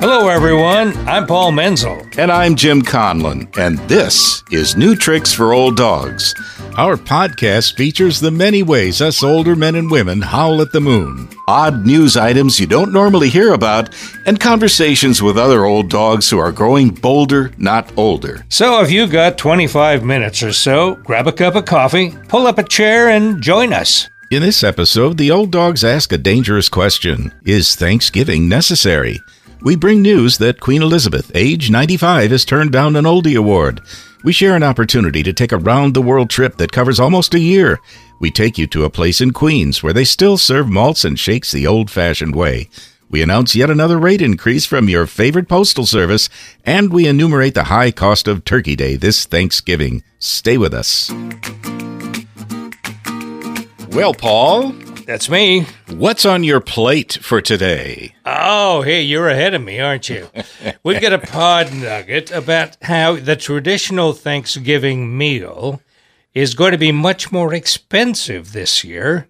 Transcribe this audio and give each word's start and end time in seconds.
Hello, 0.00 0.28
everyone. 0.28 0.96
I'm 1.06 1.26
Paul 1.26 1.52
Menzel. 1.52 2.00
And 2.16 2.32
I'm 2.32 2.54
Jim 2.54 2.80
Conlon, 2.80 3.54
and 3.58 3.78
this 3.80 4.42
is 4.50 4.74
New 4.74 4.96
Tricks 4.96 5.30
for 5.30 5.52
Old 5.52 5.76
Dogs. 5.76 6.34
Our 6.78 6.96
podcast 6.96 7.76
features 7.76 8.18
the 8.18 8.30
many 8.30 8.62
ways 8.62 9.02
us 9.02 9.22
older 9.22 9.54
men 9.54 9.74
and 9.74 9.90
women 9.90 10.22
howl 10.22 10.62
at 10.62 10.72
the 10.72 10.80
moon, 10.80 11.28
odd 11.46 11.84
news 11.84 12.16
items 12.16 12.58
you 12.58 12.66
don't 12.66 12.94
normally 12.94 13.28
hear 13.28 13.52
about, 13.52 13.94
and 14.24 14.40
conversations 14.40 15.20
with 15.20 15.36
other 15.36 15.66
old 15.66 15.90
dogs 15.90 16.30
who 16.30 16.38
are 16.38 16.50
growing 16.50 16.88
bolder, 16.88 17.52
not 17.58 17.92
older. 17.98 18.46
So 18.48 18.80
if 18.80 18.90
you've 18.90 19.12
got 19.12 19.36
25 19.36 20.02
minutes 20.02 20.42
or 20.42 20.54
so, 20.54 20.94
grab 20.94 21.26
a 21.26 21.32
cup 21.32 21.56
of 21.56 21.66
coffee, 21.66 22.16
pull 22.26 22.46
up 22.46 22.56
a 22.56 22.64
chair, 22.64 23.10
and 23.10 23.42
join 23.42 23.74
us. 23.74 24.08
In 24.30 24.40
this 24.40 24.64
episode, 24.64 25.18
the 25.18 25.30
old 25.30 25.50
dogs 25.52 25.84
ask 25.84 26.10
a 26.10 26.16
dangerous 26.16 26.70
question 26.70 27.34
Is 27.44 27.74
Thanksgiving 27.74 28.48
necessary? 28.48 29.20
We 29.62 29.76
bring 29.76 30.02
news 30.02 30.38
that 30.38 30.60
Queen 30.60 30.82
Elizabeth, 30.82 31.30
age 31.34 31.70
95, 31.70 32.30
has 32.30 32.44
turned 32.44 32.72
down 32.72 32.96
an 32.96 33.04
Oldie 33.04 33.36
Award. 33.36 33.80
We 34.22 34.32
share 34.32 34.56
an 34.56 34.62
opportunity 34.62 35.22
to 35.22 35.32
take 35.32 35.52
a 35.52 35.58
round 35.58 35.94
the 35.94 36.02
world 36.02 36.30
trip 36.30 36.56
that 36.56 36.72
covers 36.72 37.00
almost 37.00 37.34
a 37.34 37.38
year. 37.38 37.80
We 38.18 38.30
take 38.30 38.58
you 38.58 38.66
to 38.68 38.84
a 38.84 38.90
place 38.90 39.20
in 39.20 39.32
Queens 39.32 39.82
where 39.82 39.92
they 39.92 40.04
still 40.04 40.36
serve 40.36 40.68
malts 40.68 41.04
and 41.04 41.18
shakes 41.18 41.52
the 41.52 41.66
old 41.66 41.90
fashioned 41.90 42.34
way. 42.34 42.68
We 43.10 43.22
announce 43.22 43.56
yet 43.56 43.70
another 43.70 43.98
rate 43.98 44.22
increase 44.22 44.66
from 44.66 44.88
your 44.88 45.06
favorite 45.06 45.48
postal 45.48 45.84
service, 45.84 46.28
and 46.64 46.92
we 46.92 47.08
enumerate 47.08 47.54
the 47.54 47.64
high 47.64 47.90
cost 47.90 48.28
of 48.28 48.44
Turkey 48.44 48.76
Day 48.76 48.96
this 48.96 49.24
Thanksgiving. 49.24 50.04
Stay 50.18 50.56
with 50.56 50.72
us. 50.72 51.10
Well, 53.90 54.14
Paul, 54.14 54.72
that's 55.10 55.28
me. 55.28 55.66
What's 55.88 56.24
on 56.24 56.44
your 56.44 56.60
plate 56.60 57.18
for 57.20 57.40
today? 57.40 58.14
Oh, 58.24 58.82
hey, 58.82 59.02
you're 59.02 59.28
ahead 59.28 59.54
of 59.54 59.62
me, 59.62 59.80
aren't 59.80 60.08
you? 60.08 60.28
We've 60.84 61.00
got 61.00 61.12
a 61.12 61.18
pod 61.18 61.74
nugget 61.74 62.30
about 62.30 62.76
how 62.82 63.16
the 63.16 63.34
traditional 63.34 64.12
Thanksgiving 64.12 65.18
meal 65.18 65.82
is 66.32 66.54
going 66.54 66.70
to 66.70 66.78
be 66.78 66.92
much 66.92 67.32
more 67.32 67.52
expensive 67.52 68.52
this 68.52 68.84
year. 68.84 69.26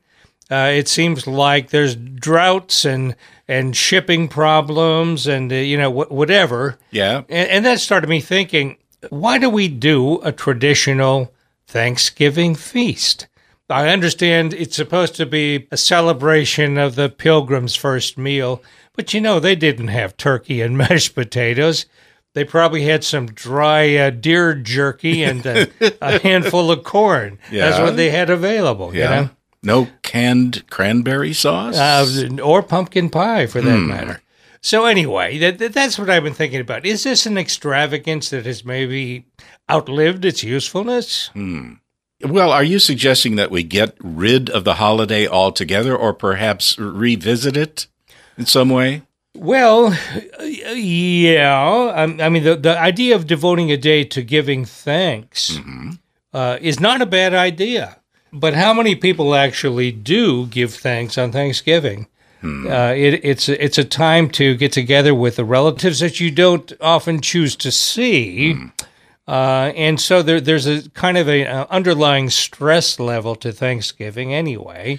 Uh, 0.51 0.71
it 0.75 0.87
seems 0.87 1.27
like 1.27 1.71
there's 1.71 1.97
droughts 1.97 2.85
and 2.85 3.17
and 3.49 3.75
shipping 3.75 4.29
problems 4.29 5.27
and 5.27 5.51
uh, 5.51 5.55
you 5.55 5.79
know 5.79 5.91
wh- 5.91 6.13
whatever. 6.13 6.79
Yeah, 6.91 7.23
and, 7.31 7.49
and 7.49 7.65
that 7.65 7.81
started 7.81 8.11
me 8.11 8.21
thinking: 8.21 8.77
Why 9.09 9.39
do 9.39 9.49
we 9.49 9.69
do 9.69 10.21
a 10.21 10.31
traditional 10.31 11.33
Thanksgiving 11.67 12.55
feast? 12.55 13.29
I 13.71 13.89
understand 13.89 14.53
it's 14.55 14.77
supposed 14.77 15.15
to 15.17 15.27
be 15.27 15.69
a 15.71 15.77
celebration 15.77 16.79
of 16.79 16.95
the 16.95 17.09
pilgrim's 17.09 17.77
first 17.77 18.19
meal, 18.19 18.63
but 18.95 19.15
you 19.15 19.21
know, 19.21 19.41
they 19.41 19.57
didn't 19.57 19.89
have 19.89 20.17
turkey 20.17 20.61
and 20.61 20.77
mashed 20.79 21.15
potatoes. 21.15 21.87
They 22.33 22.45
probably 22.45 22.85
had 22.85 23.03
some 23.03 23.27
dry 23.27 23.97
uh, 23.97 24.11
deer 24.11 24.55
jerky 24.55 25.25
and 25.25 25.45
a, 25.45 25.69
a 26.01 26.19
handful 26.23 26.71
of 26.71 26.85
corn. 26.85 27.39
Yeah. 27.51 27.71
That's 27.71 27.83
what 27.83 27.97
they 27.97 28.11
had 28.11 28.31
available. 28.31 28.95
Yeah. 28.95 29.03
You 29.03 29.23
know? 29.23 29.31
No 29.63 29.89
canned 30.03 30.69
cranberry 30.71 31.33
sauce? 31.33 31.77
Uh, 31.77 32.29
or 32.43 32.63
pumpkin 32.63 33.11
pie, 33.11 33.47
for 33.47 33.61
that 33.61 33.79
hmm. 33.79 33.89
matter. 33.89 34.23
So, 34.63 34.85
anyway, 34.85 35.39
that, 35.39 35.73
that's 35.73 35.99
what 35.99 36.11
I've 36.11 36.23
been 36.23 36.35
thinking 36.35 36.61
about. 36.61 36.87
Is 36.87 37.03
this 37.03 37.27
an 37.27 37.39
extravagance 37.39 38.31
that 38.31 38.47
has 38.47 38.65
maybe 38.65 39.27
outlived 39.71 40.25
its 40.25 40.43
usefulness? 40.43 41.29
Hmm. 41.29 41.75
Well, 42.23 42.51
are 42.51 42.65
you 42.65 42.79
suggesting 42.79 43.37
that 43.37 43.51
we 43.51 43.63
get 43.63 43.97
rid 44.01 44.51
of 44.51 44.65
the 44.65 44.75
holiday 44.75 45.27
altogether 45.27 45.97
or 45.97 46.13
perhaps 46.13 46.79
revisit 46.79 47.57
it 47.57 47.87
in 48.37 48.47
some 48.47 48.69
way? 48.69 49.03
Well, 49.35 49.97
yeah. 50.41 51.93
I, 51.95 52.29
mean, 52.29 52.43
the, 52.43 52.57
the 52.57 52.79
idea 52.79 53.15
of 53.15 53.27
devoting 53.27 53.71
a 53.71 53.77
day 53.77 54.05
to 54.05 54.23
giving 54.23 54.65
thanks 54.65 55.53
mm-hmm. 55.53 55.93
uh, 56.35 56.59
is 56.61 56.81
not 56.81 57.01
a 57.01 57.07
bad 57.07 57.33
idea. 57.33 57.97
But 58.33 58.55
how 58.55 58.75
many 58.75 58.95
people 58.95 59.35
actually 59.35 59.91
do 59.91 60.47
give 60.47 60.75
thanks 60.75 61.19
on 61.19 61.33
Thanksgiving? 61.33 62.07
Hmm. 62.41 62.67
Uh, 62.67 62.93
it, 62.93 63.21
it's 63.25 63.49
it's 63.49 63.77
a 63.77 63.85
time 63.85 64.31
to 64.31 64.57
get 64.57 64.73
together 64.73 65.15
with 65.15 65.37
the 65.37 65.45
relatives 65.45 66.01
that 66.01 66.21
you 66.21 66.31
don't 66.31 66.73
often 66.81 67.21
choose 67.21 67.55
to 67.57 67.71
see. 67.71 68.55
Hmm. 68.55 68.67
Uh, 69.31 69.73
and 69.77 70.01
so 70.01 70.23
there, 70.23 70.41
there's 70.41 70.67
a 70.67 70.91
kind 70.91 71.17
of 71.17 71.29
a, 71.29 71.47
uh, 71.47 71.65
underlying 71.71 72.29
stress 72.29 72.99
level 72.99 73.37
to 73.37 73.53
Thanksgiving 73.53 74.35
anyway. 74.35 74.99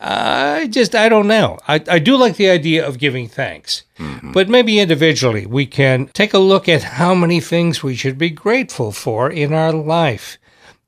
I 0.00 0.66
just, 0.66 0.96
I 0.96 1.08
don't 1.08 1.28
know. 1.28 1.60
I, 1.68 1.80
I 1.88 2.00
do 2.00 2.16
like 2.16 2.34
the 2.34 2.50
idea 2.50 2.84
of 2.84 2.98
giving 2.98 3.28
thanks, 3.28 3.84
mm-hmm. 4.00 4.32
but 4.32 4.48
maybe 4.48 4.80
individually 4.80 5.46
we 5.46 5.64
can 5.66 6.08
take 6.08 6.34
a 6.34 6.40
look 6.40 6.68
at 6.68 6.82
how 6.82 7.14
many 7.14 7.38
things 7.38 7.84
we 7.84 7.94
should 7.94 8.18
be 8.18 8.30
grateful 8.30 8.90
for 8.90 9.30
in 9.30 9.52
our 9.52 9.72
life 9.72 10.38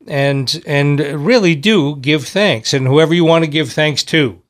and, 0.08 0.60
and 0.66 0.98
really 0.98 1.54
do 1.54 1.94
give 1.94 2.26
thanks 2.26 2.74
and 2.74 2.88
whoever 2.88 3.14
you 3.14 3.24
want 3.24 3.44
to 3.44 3.50
give 3.50 3.70
thanks 3.70 4.02
to. 4.02 4.42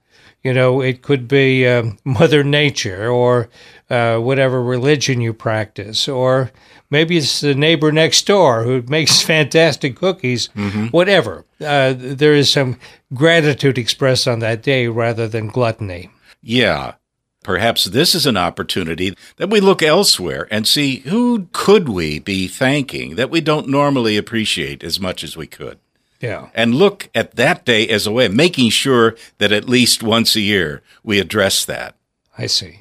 You 0.45 0.53
know, 0.53 0.83
it 0.83 1.03
could 1.03 1.27
be 1.27 1.67
uh, 1.67 1.85
Mother 2.05 2.45
Nature 2.45 3.09
or 3.09 3.49
uh, 3.91 4.19
whatever 4.19 4.63
religion 4.63 5.21
you 5.21 5.33
practice, 5.33 6.07
or 6.07 6.53
maybe 6.91 7.17
it's 7.17 7.41
the 7.41 7.55
neighbor 7.55 7.91
next 7.91 8.27
door 8.27 8.63
who 8.63 8.83
makes 8.89 9.23
fantastic 9.23 9.97
cookies, 9.97 10.49
mm-hmm. 10.49 10.87
whatever. 10.89 11.45
Uh, 11.61 11.95
there 11.97 12.35
is 12.35 12.53
some 12.53 12.79
gratitude 13.15 13.79
expressed 13.79 14.29
on 14.29 14.39
that 14.41 14.63
day 14.63 14.87
rather 14.87 15.27
than 15.27 15.49
gluttony. 15.49 16.11
Yeah. 16.43 16.95
Perhaps 17.43 17.85
this 17.85 18.15
is 18.15 18.25
an 18.25 18.39
opportunity 18.39 19.15
that 19.37 19.51
we 19.51 19.61
look 19.61 19.83
elsewhere 19.83 20.49
and 20.51 20.67
see 20.67 21.01
who 21.01 21.49
could 21.53 21.91
we 21.91 22.19
be 22.19 22.49
thanking 22.49 23.17
that 23.17 23.29
we 23.29 23.43
don't 23.43 23.69
normally 23.69 24.17
appreciate 24.17 24.83
as 24.83 24.99
much 24.99 25.23
as 25.23 25.37
we 25.37 25.47
could. 25.47 25.79
Yeah. 26.25 26.49
And 26.55 26.75
look 26.75 27.11
at 27.15 27.37
that 27.37 27.67
day 27.67 27.87
as 27.87 28.07
a 28.07 28.13
way 28.13 28.25
of 28.25 28.33
making 28.33 28.71
sure 28.71 29.15
that 29.37 29.53
at 29.53 29.69
least 29.69 30.03
once 30.03 30.35
a 30.35 30.41
year 30.41 30.83
we 31.03 31.21
address 31.21 31.67
that. 31.67 31.97
I 32.39 32.47
see. 32.47 32.81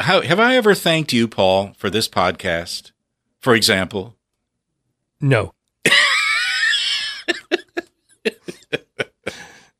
How, 0.00 0.20
have 0.22 0.40
I 0.40 0.56
ever 0.56 0.74
thanked 0.74 1.12
you, 1.12 1.28
Paul, 1.28 1.74
for 1.78 1.90
this 1.90 2.08
podcast? 2.08 2.90
For 3.38 3.54
example? 3.54 4.16
No. 5.20 5.52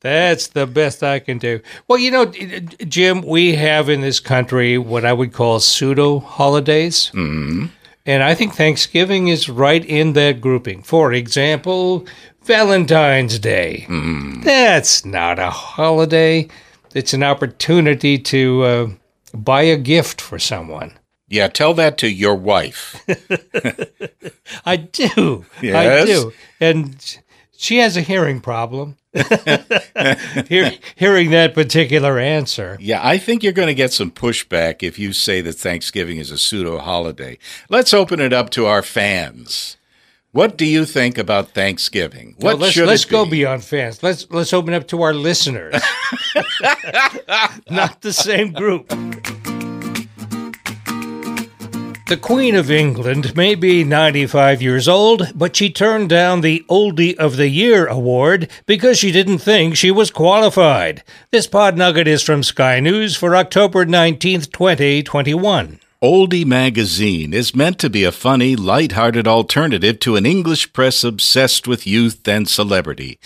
That's 0.00 0.46
the 0.46 0.68
best 0.68 1.02
I 1.02 1.18
can 1.18 1.38
do. 1.38 1.60
Well, 1.88 1.98
you 1.98 2.12
know, 2.12 2.26
Jim, 2.26 3.22
we 3.22 3.56
have 3.56 3.88
in 3.88 4.02
this 4.02 4.20
country 4.20 4.78
what 4.78 5.04
I 5.04 5.12
would 5.12 5.32
call 5.32 5.58
pseudo 5.58 6.20
holidays. 6.20 7.10
Mm-hmm. 7.12 7.66
And 8.04 8.22
I 8.22 8.34
think 8.34 8.54
Thanksgiving 8.54 9.26
is 9.26 9.48
right 9.48 9.84
in 9.84 10.12
that 10.12 10.40
grouping. 10.40 10.84
For 10.84 11.12
example, 11.12 12.06
Valentine's 12.46 13.38
Day. 13.40 13.86
Mm. 13.88 14.44
That's 14.44 15.04
not 15.04 15.38
a 15.38 15.50
holiday, 15.50 16.48
it's 16.94 17.12
an 17.12 17.22
opportunity 17.22 18.18
to 18.18 18.62
uh, 18.62 18.88
buy 19.34 19.62
a 19.62 19.76
gift 19.76 20.20
for 20.20 20.38
someone. 20.38 20.92
Yeah, 21.28 21.48
tell 21.48 21.74
that 21.74 21.98
to 21.98 22.08
your 22.08 22.36
wife. 22.36 23.04
I 24.64 24.76
do. 24.76 25.44
Yes? 25.60 26.02
I 26.02 26.06
do. 26.06 26.32
And 26.60 27.18
she 27.56 27.78
has 27.78 27.96
a 27.96 28.00
hearing 28.00 28.40
problem. 28.40 28.96
Hear, 30.48 30.72
hearing 30.94 31.30
that 31.30 31.52
particular 31.54 32.18
answer. 32.18 32.76
Yeah, 32.80 33.00
I 33.02 33.18
think 33.18 33.42
you're 33.42 33.52
going 33.52 33.68
to 33.68 33.74
get 33.74 33.92
some 33.92 34.10
pushback 34.10 34.82
if 34.82 34.98
you 34.98 35.12
say 35.12 35.40
that 35.40 35.54
Thanksgiving 35.54 36.18
is 36.18 36.30
a 36.30 36.38
pseudo 36.38 36.78
holiday. 36.78 37.38
Let's 37.68 37.94
open 37.94 38.20
it 38.20 38.32
up 38.32 38.50
to 38.50 38.66
our 38.66 38.82
fans. 38.82 39.78
What 40.36 40.58
do 40.58 40.66
you 40.66 40.84
think 40.84 41.16
about 41.16 41.52
Thanksgiving? 41.52 42.34
What 42.36 42.42
well, 42.42 42.56
let's, 42.58 42.74
should 42.74 42.86
let's 42.86 43.06
be? 43.06 43.10
go 43.10 43.24
beyond 43.24 43.64
fans. 43.64 44.02
Let's 44.02 44.30
let's 44.30 44.52
open 44.52 44.74
up 44.74 44.86
to 44.88 45.00
our 45.00 45.14
listeners. 45.14 45.72
Not 47.70 48.02
the 48.02 48.12
same 48.12 48.52
group. 48.52 48.86
The 52.08 52.18
Queen 52.20 52.54
of 52.54 52.70
England 52.70 53.34
may 53.34 53.54
be 53.54 53.82
95 53.82 54.60
years 54.60 54.86
old, 54.86 55.32
but 55.34 55.56
she 55.56 55.70
turned 55.70 56.10
down 56.10 56.42
the 56.42 56.62
Oldie 56.68 57.16
of 57.16 57.38
the 57.38 57.48
Year 57.48 57.86
award 57.86 58.50
because 58.66 58.98
she 58.98 59.10
didn't 59.10 59.38
think 59.38 59.74
she 59.74 59.90
was 59.90 60.10
qualified. 60.10 61.02
This 61.30 61.46
pod 61.46 61.78
nugget 61.78 62.06
is 62.06 62.22
from 62.22 62.42
Sky 62.42 62.78
News 62.78 63.16
for 63.16 63.34
October 63.34 63.86
19th, 63.86 64.52
2021. 64.52 65.80
Oldie 66.02 66.44
Magazine 66.44 67.32
is 67.32 67.54
meant 67.54 67.78
to 67.78 67.88
be 67.88 68.04
a 68.04 68.12
funny, 68.12 68.54
light-hearted 68.54 69.26
alternative 69.26 69.98
to 70.00 70.16
an 70.16 70.26
English 70.26 70.74
press 70.74 71.02
obsessed 71.02 71.66
with 71.66 71.86
youth 71.86 72.28
and 72.28 72.46
celebrity. 72.46 73.18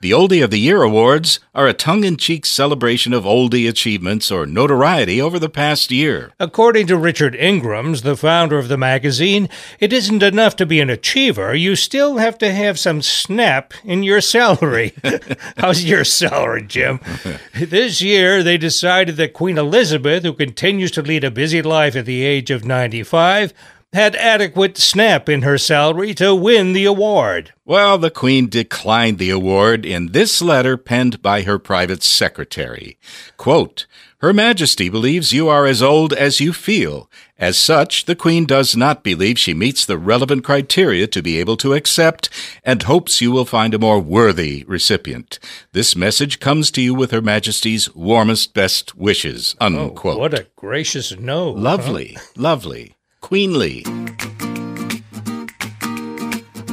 The 0.00 0.12
Oldie 0.12 0.44
of 0.44 0.52
the 0.52 0.60
Year 0.60 0.82
awards 0.82 1.40
are 1.56 1.66
a 1.66 1.74
tongue 1.74 2.04
in 2.04 2.16
cheek 2.18 2.46
celebration 2.46 3.12
of 3.12 3.24
oldie 3.24 3.68
achievements 3.68 4.30
or 4.30 4.46
notoriety 4.46 5.20
over 5.20 5.40
the 5.40 5.48
past 5.48 5.90
year. 5.90 6.30
According 6.38 6.86
to 6.86 6.96
Richard 6.96 7.34
Ingrams, 7.34 8.02
the 8.02 8.16
founder 8.16 8.58
of 8.58 8.68
the 8.68 8.76
magazine, 8.76 9.48
it 9.80 9.92
isn't 9.92 10.22
enough 10.22 10.54
to 10.54 10.66
be 10.66 10.78
an 10.78 10.88
achiever. 10.88 11.52
You 11.52 11.74
still 11.74 12.18
have 12.18 12.38
to 12.38 12.52
have 12.52 12.78
some 12.78 13.02
snap 13.02 13.74
in 13.82 14.04
your 14.04 14.20
salary. 14.20 14.94
How's 15.56 15.82
your 15.82 16.04
salary, 16.04 16.62
Jim? 16.62 17.00
this 17.54 18.00
year, 18.00 18.44
they 18.44 18.56
decided 18.56 19.16
that 19.16 19.32
Queen 19.32 19.58
Elizabeth, 19.58 20.22
who 20.22 20.32
continues 20.32 20.92
to 20.92 21.02
lead 21.02 21.24
a 21.24 21.30
busy 21.32 21.60
life 21.60 21.96
at 21.96 22.06
the 22.06 22.22
age 22.22 22.52
of 22.52 22.64
95, 22.64 23.52
had 23.92 24.14
adequate 24.16 24.76
snap 24.76 25.28
in 25.28 25.42
her 25.42 25.56
salary 25.56 26.12
to 26.14 26.34
win 26.34 26.74
the 26.74 26.84
award. 26.84 27.52
Well, 27.64 27.96
the 27.96 28.10
Queen 28.10 28.48
declined 28.48 29.18
the 29.18 29.30
award 29.30 29.86
in 29.86 30.12
this 30.12 30.42
letter 30.42 30.76
penned 30.76 31.22
by 31.22 31.42
her 31.42 31.58
private 31.58 32.02
secretary. 32.02 32.98
Quote, 33.38 33.86
Her 34.18 34.34
Majesty 34.34 34.90
believes 34.90 35.32
you 35.32 35.48
are 35.48 35.64
as 35.64 35.82
old 35.82 36.12
as 36.12 36.40
you 36.40 36.52
feel. 36.52 37.10
As 37.38 37.56
such, 37.56 38.04
the 38.04 38.16
Queen 38.16 38.44
does 38.44 38.76
not 38.76 39.02
believe 39.02 39.38
she 39.38 39.54
meets 39.54 39.86
the 39.86 39.96
relevant 39.96 40.44
criteria 40.44 41.06
to 41.06 41.22
be 41.22 41.38
able 41.38 41.56
to 41.58 41.72
accept 41.72 42.28
and 42.64 42.82
hopes 42.82 43.22
you 43.22 43.32
will 43.32 43.44
find 43.46 43.72
a 43.72 43.78
more 43.78 44.00
worthy 44.00 44.64
recipient. 44.66 45.38
This 45.72 45.96
message 45.96 46.40
comes 46.40 46.70
to 46.72 46.82
you 46.82 46.94
with 46.94 47.10
Her 47.10 47.22
Majesty's 47.22 47.94
warmest 47.94 48.52
best 48.52 48.96
wishes. 48.96 49.56
Unquote. 49.60 50.16
Oh, 50.16 50.20
what 50.20 50.34
a 50.34 50.46
gracious 50.56 51.16
note. 51.16 51.56
Lovely, 51.56 52.14
huh? 52.14 52.22
lovely. 52.36 52.94
Queenly. 53.20 53.84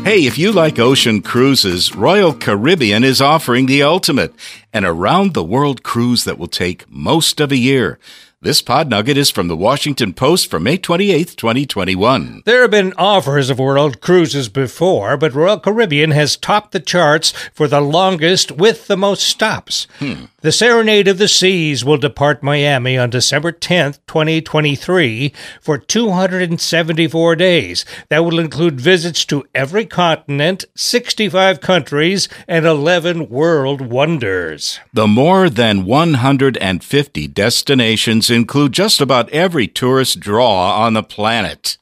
Hey, 0.03 0.27
if 0.27 0.37
you 0.37 0.51
like 0.51 0.77
ocean 0.77 1.23
cruises, 1.23 1.95
Royal 1.95 2.31
Caribbean 2.31 3.03
is 3.03 3.21
offering 3.21 3.65
the 3.65 3.81
ultimate 3.81 4.35
an 4.71 4.85
around 4.85 5.33
the 5.33 5.43
world 5.43 5.81
cruise 5.81 6.25
that 6.25 6.37
will 6.37 6.47
take 6.47 6.87
most 6.89 7.39
of 7.39 7.51
a 7.51 7.57
year. 7.57 7.97
This 8.45 8.61
pod 8.61 8.91
nugget 8.91 9.17
is 9.17 9.31
from 9.31 9.47
the 9.47 9.57
Washington 9.57 10.13
Post 10.13 10.51
for 10.51 10.59
May 10.59 10.77
28, 10.77 11.35
2021. 11.35 12.43
There 12.45 12.61
have 12.61 12.69
been 12.69 12.93
offers 12.95 13.49
of 13.49 13.57
world 13.57 14.01
cruises 14.01 14.49
before, 14.49 15.17
but 15.17 15.33
Royal 15.33 15.59
Caribbean 15.59 16.11
has 16.11 16.37
topped 16.37 16.71
the 16.71 16.79
charts 16.79 17.31
for 17.55 17.67
the 17.67 17.81
longest 17.81 18.51
with 18.51 18.85
the 18.85 18.97
most 18.97 19.23
stops. 19.23 19.87
Hmm. 19.97 20.25
The 20.41 20.51
Serenade 20.51 21.07
of 21.07 21.17
the 21.17 21.27
Seas 21.27 21.83
will 21.83 21.97
depart 21.97 22.43
Miami 22.43 22.99
on 22.99 23.09
December 23.09 23.51
10th, 23.51 23.97
2023 24.05 25.33
for 25.59 25.79
274 25.79 27.35
days. 27.35 27.83
That 28.09 28.23
will 28.23 28.37
include 28.37 28.79
visits 28.79 29.25
to 29.25 29.43
every 29.55 29.87
continent, 29.87 30.65
65 30.75 31.61
countries, 31.61 32.29
and 32.47 32.67
11 32.67 33.27
world 33.27 33.81
wonders. 33.81 34.79
The 34.93 35.07
more 35.07 35.49
than 35.49 35.83
150 35.83 37.27
destinations 37.29 38.29
include 38.35 38.73
just 38.73 39.01
about 39.01 39.29
every 39.29 39.67
tourist 39.67 40.19
draw 40.19 40.77
on 40.79 40.93
the 40.93 41.03
planet. 41.03 41.77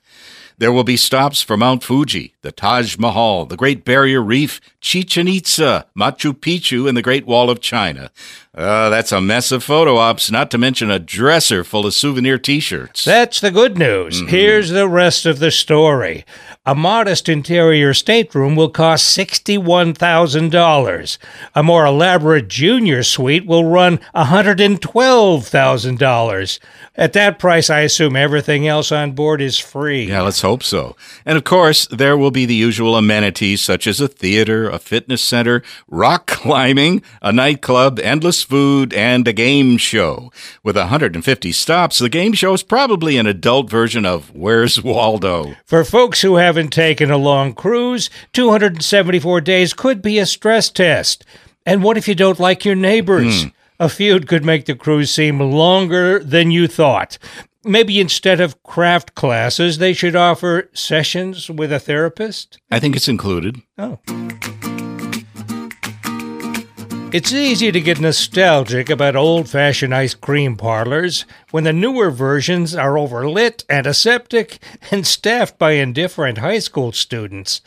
There 0.57 0.71
will 0.71 0.83
be 0.83 0.95
stops 0.95 1.41
for 1.41 1.57
Mount 1.57 1.83
Fuji, 1.83 2.35
the 2.41 2.51
Taj 2.51 2.97
Mahal, 2.97 3.45
the 3.45 3.57
Great 3.57 3.83
Barrier 3.83 4.21
Reef, 4.21 4.61
Chichen 4.79 5.27
Itza, 5.27 5.87
Machu 5.97 6.31
Picchu, 6.31 6.87
and 6.87 6.95
the 6.95 7.01
Great 7.01 7.25
Wall 7.25 7.49
of 7.49 7.59
China. 7.59 8.11
Uh, 8.55 8.87
that's 8.89 9.11
a 9.11 9.19
mess 9.19 9.51
of 9.51 9.63
photo 9.63 9.97
ops, 9.97 10.29
not 10.29 10.51
to 10.51 10.59
mention 10.59 10.91
a 10.91 10.99
dresser 10.99 11.63
full 11.63 11.87
of 11.87 11.93
souvenir 11.95 12.37
t 12.37 12.59
shirts. 12.59 13.03
That's 13.03 13.41
the 13.41 13.49
good 13.49 13.79
news. 13.79 14.17
Mm-hmm. 14.17 14.27
Here's 14.27 14.69
the 14.69 14.87
rest 14.87 15.25
of 15.25 15.39
the 15.39 15.49
story. 15.49 16.23
A 16.65 16.75
modest 16.75 17.27
interior 17.27 17.93
stateroom 17.93 18.55
will 18.55 18.69
cost 18.69 19.17
$61,000. 19.17 21.17
A 21.55 21.63
more 21.63 21.85
elaborate 21.85 22.47
junior 22.47 23.03
suite 23.03 23.45
will 23.45 23.65
run 23.65 23.99
$112,000. 24.15 26.59
At 26.95 27.11
that 27.13 27.39
price, 27.39 27.69
I 27.69 27.79
assume 27.79 28.15
everything 28.15 28.65
else 28.67 28.93
on 28.93 29.13
board 29.13 29.41
is 29.41 29.57
free. 29.57 30.05
Yeah, 30.05 30.21
let's 30.21 30.41
hope 30.41 30.61
so. 30.63 30.95
And 31.25 31.37
of 31.37 31.43
course, 31.43 31.85
there 31.87 32.15
will 32.15 32.31
be 32.31 32.45
the 32.45 32.55
usual 32.55 32.95
amenities 32.95 33.61
such 33.61 33.87
as 33.87 33.99
a 33.99 34.07
theater, 34.07 34.69
a 34.69 34.79
fitness 34.79 35.21
center, 35.23 35.63
rock 35.87 36.27
climbing, 36.43 37.01
a 37.21 37.33
nightclub, 37.33 37.99
endless 37.99 38.42
food, 38.43 38.93
and 38.93 39.27
a 39.27 39.33
game 39.33 39.77
show. 39.77 40.31
With 40.63 40.75
150 40.75 41.51
stops, 41.51 41.99
the 41.99 42.09
game 42.09 42.33
show 42.33 42.53
is 42.53 42.63
probably 42.63 43.17
an 43.17 43.27
adult 43.27 43.69
version 43.69 44.05
of 44.05 44.33
Where's 44.35 44.83
Waldo? 44.83 45.55
For 45.65 45.83
folks 45.83 46.21
who 46.21 46.35
haven't 46.35 46.69
taken 46.69 47.09
a 47.09 47.17
long 47.17 47.53
cruise, 47.53 48.09
274 48.33 49.41
days 49.41 49.73
could 49.73 50.01
be 50.01 50.19
a 50.19 50.25
stress 50.25 50.69
test. 50.69 51.25
And 51.65 51.83
what 51.83 51.97
if 51.97 52.07
you 52.07 52.15
don't 52.15 52.39
like 52.39 52.65
your 52.65 52.75
neighbors? 52.75 53.43
Hmm. 53.43 53.49
A 53.79 53.89
feud 53.89 54.27
could 54.27 54.45
make 54.45 54.65
the 54.65 54.75
cruise 54.75 55.11
seem 55.11 55.39
longer 55.39 56.19
than 56.19 56.51
you 56.51 56.67
thought. 56.67 57.17
Maybe 57.65 57.99
instead 57.99 58.41
of 58.41 58.61
craft 58.63 59.15
classes, 59.15 59.77
they 59.77 59.93
should 59.93 60.15
offer 60.15 60.69
sessions 60.73 61.49
with 61.49 61.71
a 61.71 61.79
therapist? 61.79 62.59
I 62.69 62.79
think 62.79 62.95
it's 62.95 63.07
included. 63.07 63.61
Oh. 63.77 63.99
It's 67.13 67.31
easy 67.31 67.71
to 67.71 67.79
get 67.79 67.99
nostalgic 67.99 68.89
about 68.89 69.15
old 69.15 69.47
fashioned 69.47 69.93
ice 69.93 70.15
cream 70.15 70.57
parlors 70.57 71.25
when 71.51 71.63
the 71.63 71.71
newer 71.71 72.09
versions 72.09 72.73
are 72.73 72.93
overlit, 72.93 73.63
antiseptic, 73.69 74.57
and 74.89 75.05
staffed 75.05 75.59
by 75.59 75.73
indifferent 75.73 76.39
high 76.39 76.57
school 76.57 76.91
students. 76.91 77.61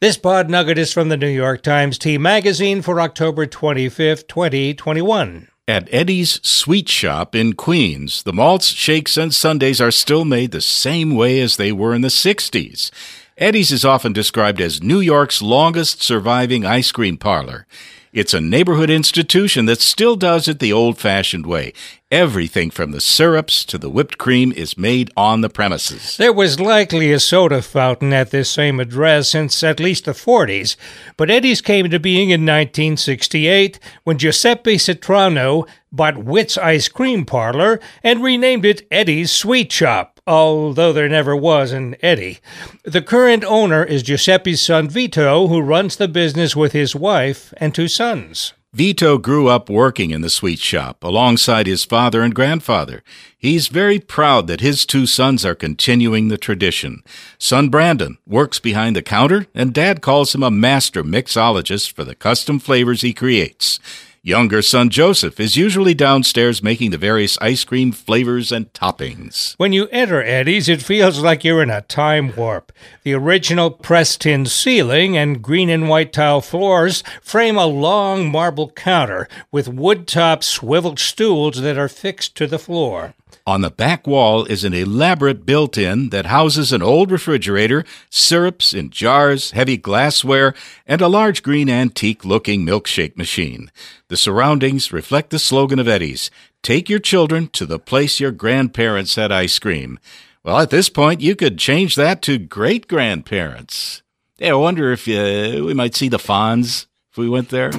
This 0.00 0.18
pod 0.18 0.50
nugget 0.50 0.76
is 0.76 0.92
from 0.92 1.08
the 1.08 1.16
New 1.16 1.30
York 1.30 1.62
Times 1.62 1.96
T 1.96 2.18
Magazine 2.18 2.82
for 2.82 3.00
October 3.00 3.46
25th, 3.46 4.28
2021. 4.28 5.48
At 5.66 5.88
Eddie's 5.90 6.38
Sweet 6.46 6.90
Shop 6.90 7.34
in 7.34 7.54
Queens, 7.54 8.22
the 8.22 8.34
malts, 8.34 8.66
shakes, 8.66 9.16
and 9.16 9.34
sundaes 9.34 9.80
are 9.80 9.90
still 9.90 10.26
made 10.26 10.50
the 10.50 10.60
same 10.60 11.16
way 11.16 11.40
as 11.40 11.56
they 11.56 11.72
were 11.72 11.94
in 11.94 12.02
the 12.02 12.08
60s. 12.08 12.90
Eddie's 13.38 13.72
is 13.72 13.86
often 13.86 14.12
described 14.12 14.60
as 14.60 14.82
New 14.82 15.00
York's 15.00 15.40
longest 15.40 16.02
surviving 16.02 16.66
ice 16.66 16.92
cream 16.92 17.16
parlor. 17.16 17.66
It's 18.12 18.34
a 18.34 18.40
neighborhood 18.40 18.90
institution 18.90 19.66
that 19.66 19.80
still 19.80 20.16
does 20.16 20.48
it 20.48 20.58
the 20.58 20.72
old 20.72 20.98
fashioned 20.98 21.46
way. 21.46 21.72
Everything 22.10 22.68
from 22.68 22.90
the 22.90 23.00
syrups 23.00 23.64
to 23.66 23.78
the 23.78 23.88
whipped 23.88 24.18
cream 24.18 24.50
is 24.50 24.76
made 24.76 25.12
on 25.16 25.42
the 25.42 25.48
premises. 25.48 26.16
There 26.16 26.32
was 26.32 26.58
likely 26.58 27.12
a 27.12 27.20
soda 27.20 27.62
fountain 27.62 28.12
at 28.12 28.32
this 28.32 28.50
same 28.50 28.80
address 28.80 29.28
since 29.28 29.62
at 29.62 29.78
least 29.78 30.06
the 30.06 30.10
40s, 30.10 30.74
but 31.16 31.30
Eddie's 31.30 31.60
came 31.60 31.84
into 31.84 32.00
being 32.00 32.30
in 32.30 32.40
1968 32.40 33.78
when 34.02 34.18
Giuseppe 34.18 34.76
Citrano 34.76 35.68
bought 35.92 36.18
Witt's 36.18 36.56
Ice 36.58 36.88
Cream 36.88 37.24
Parlor 37.24 37.80
and 38.02 38.22
renamed 38.22 38.64
it 38.64 38.86
Eddie's 38.90 39.30
Sweet 39.30 39.70
Shop 39.72 40.20
although 40.30 40.92
there 40.92 41.08
never 41.08 41.34
was 41.34 41.72
an 41.72 41.96
Eddie. 42.02 42.38
The 42.84 43.02
current 43.02 43.44
owner 43.44 43.82
is 43.82 44.04
Giuseppe's 44.04 44.60
son 44.60 44.88
Vito, 44.88 45.48
who 45.48 45.60
runs 45.60 45.96
the 45.96 46.06
business 46.06 46.54
with 46.54 46.72
his 46.72 46.94
wife 46.94 47.52
and 47.56 47.74
two 47.74 47.88
sons. 47.88 48.52
Vito 48.72 49.18
grew 49.18 49.48
up 49.48 49.68
working 49.68 50.12
in 50.12 50.20
the 50.20 50.30
sweet 50.30 50.60
shop 50.60 51.02
alongside 51.02 51.66
his 51.66 51.84
father 51.84 52.22
and 52.22 52.32
grandfather. 52.32 53.02
He's 53.36 53.66
very 53.66 53.98
proud 53.98 54.46
that 54.46 54.60
his 54.60 54.86
two 54.86 55.06
sons 55.06 55.44
are 55.44 55.56
continuing 55.56 56.28
the 56.28 56.38
tradition. 56.38 57.02
Son 57.36 57.68
Brandon 57.68 58.16
works 58.24 58.60
behind 58.60 58.94
the 58.94 59.02
counter, 59.02 59.46
and 59.56 59.74
dad 59.74 60.00
calls 60.00 60.32
him 60.32 60.44
a 60.44 60.52
master 60.52 61.02
mixologist 61.02 61.90
for 61.90 62.04
the 62.04 62.14
custom 62.14 62.60
flavors 62.60 63.00
he 63.00 63.12
creates. 63.12 63.80
Younger 64.22 64.60
son 64.60 64.90
Joseph 64.90 65.40
is 65.40 65.56
usually 65.56 65.94
downstairs 65.94 66.62
making 66.62 66.90
the 66.90 66.98
various 66.98 67.38
ice 67.40 67.64
cream 67.64 67.90
flavors 67.90 68.52
and 68.52 68.70
toppings. 68.74 69.54
When 69.56 69.72
you 69.72 69.88
enter 69.88 70.22
Eddie's, 70.22 70.68
it 70.68 70.82
feels 70.82 71.20
like 71.20 71.42
you're 71.42 71.62
in 71.62 71.70
a 71.70 71.80
time 71.80 72.36
warp. 72.36 72.70
The 73.02 73.14
original 73.14 73.70
pressed 73.70 74.20
tin 74.20 74.44
ceiling 74.44 75.16
and 75.16 75.40
green 75.40 75.70
and 75.70 75.88
white 75.88 76.12
tile 76.12 76.42
floors 76.42 77.02
frame 77.22 77.56
a 77.56 77.64
long 77.64 78.30
marble 78.30 78.70
counter 78.72 79.26
with 79.50 79.68
wood 79.68 80.06
top 80.06 80.44
swiveled 80.44 80.98
stools 80.98 81.62
that 81.62 81.78
are 81.78 81.88
fixed 81.88 82.34
to 82.36 82.46
the 82.46 82.58
floor. 82.58 83.14
On 83.46 83.62
the 83.62 83.70
back 83.70 84.06
wall 84.06 84.44
is 84.44 84.64
an 84.64 84.74
elaborate 84.74 85.46
built 85.46 85.78
in 85.78 86.10
that 86.10 86.26
houses 86.26 86.72
an 86.72 86.82
old 86.82 87.10
refrigerator, 87.10 87.84
syrups 88.10 88.74
in 88.74 88.90
jars, 88.90 89.52
heavy 89.52 89.76
glassware, 89.76 90.54
and 90.86 91.00
a 91.00 91.08
large 91.08 91.42
green 91.42 91.68
antique 91.68 92.24
looking 92.24 92.64
milkshake 92.64 93.16
machine. 93.16 93.70
The 94.08 94.16
surroundings 94.16 94.92
reflect 94.92 95.30
the 95.30 95.38
slogan 95.38 95.78
of 95.78 95.88
Eddie's 95.88 96.30
Take 96.62 96.90
your 96.90 96.98
children 96.98 97.48
to 97.48 97.64
the 97.64 97.78
place 97.78 98.20
your 98.20 98.32
grandparents 98.32 99.14
had 99.14 99.32
ice 99.32 99.58
cream. 99.58 99.98
Well, 100.44 100.58
at 100.58 100.70
this 100.70 100.88
point, 100.88 101.20
you 101.20 101.34
could 101.34 101.58
change 101.58 101.96
that 101.96 102.22
to 102.22 102.38
great 102.38 102.88
grandparents. 102.88 104.02
Hey, 104.38 104.50
I 104.50 104.54
wonder 104.54 104.92
if 104.92 105.08
uh, 105.08 105.64
we 105.64 105.74
might 105.74 105.94
see 105.94 106.08
the 106.08 106.18
Fonz 106.18 106.86
if 107.10 107.18
we 107.18 107.28
went 107.28 107.48
there. 107.48 107.70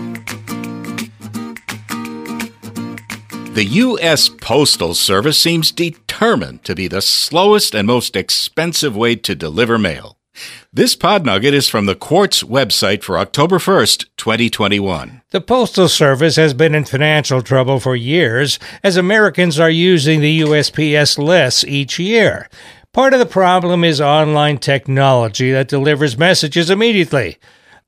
The 3.53 3.65
U.S. 3.65 4.29
Postal 4.29 4.93
Service 4.93 5.37
seems 5.37 5.73
determined 5.73 6.63
to 6.63 6.73
be 6.73 6.87
the 6.87 7.01
slowest 7.01 7.75
and 7.75 7.85
most 7.85 8.15
expensive 8.15 8.95
way 8.95 9.17
to 9.17 9.35
deliver 9.35 9.77
mail. 9.77 10.17
This 10.71 10.95
pod 10.95 11.25
nugget 11.25 11.53
is 11.53 11.67
from 11.67 11.85
the 11.85 11.93
Quartz 11.93 12.43
website 12.43 13.03
for 13.03 13.17
October 13.17 13.57
1st, 13.57 14.05
2021. 14.15 15.21
The 15.31 15.41
Postal 15.41 15.89
Service 15.89 16.37
has 16.37 16.53
been 16.53 16.73
in 16.73 16.85
financial 16.85 17.41
trouble 17.41 17.81
for 17.81 17.93
years 17.93 18.57
as 18.83 18.95
Americans 18.95 19.59
are 19.59 19.69
using 19.69 20.21
the 20.21 20.39
USPS 20.39 21.17
less 21.21 21.65
each 21.65 21.99
year. 21.99 22.47
Part 22.93 23.11
of 23.11 23.19
the 23.19 23.25
problem 23.25 23.83
is 23.83 23.99
online 23.99 24.59
technology 24.59 25.51
that 25.51 25.67
delivers 25.67 26.17
messages 26.17 26.69
immediately. 26.69 27.37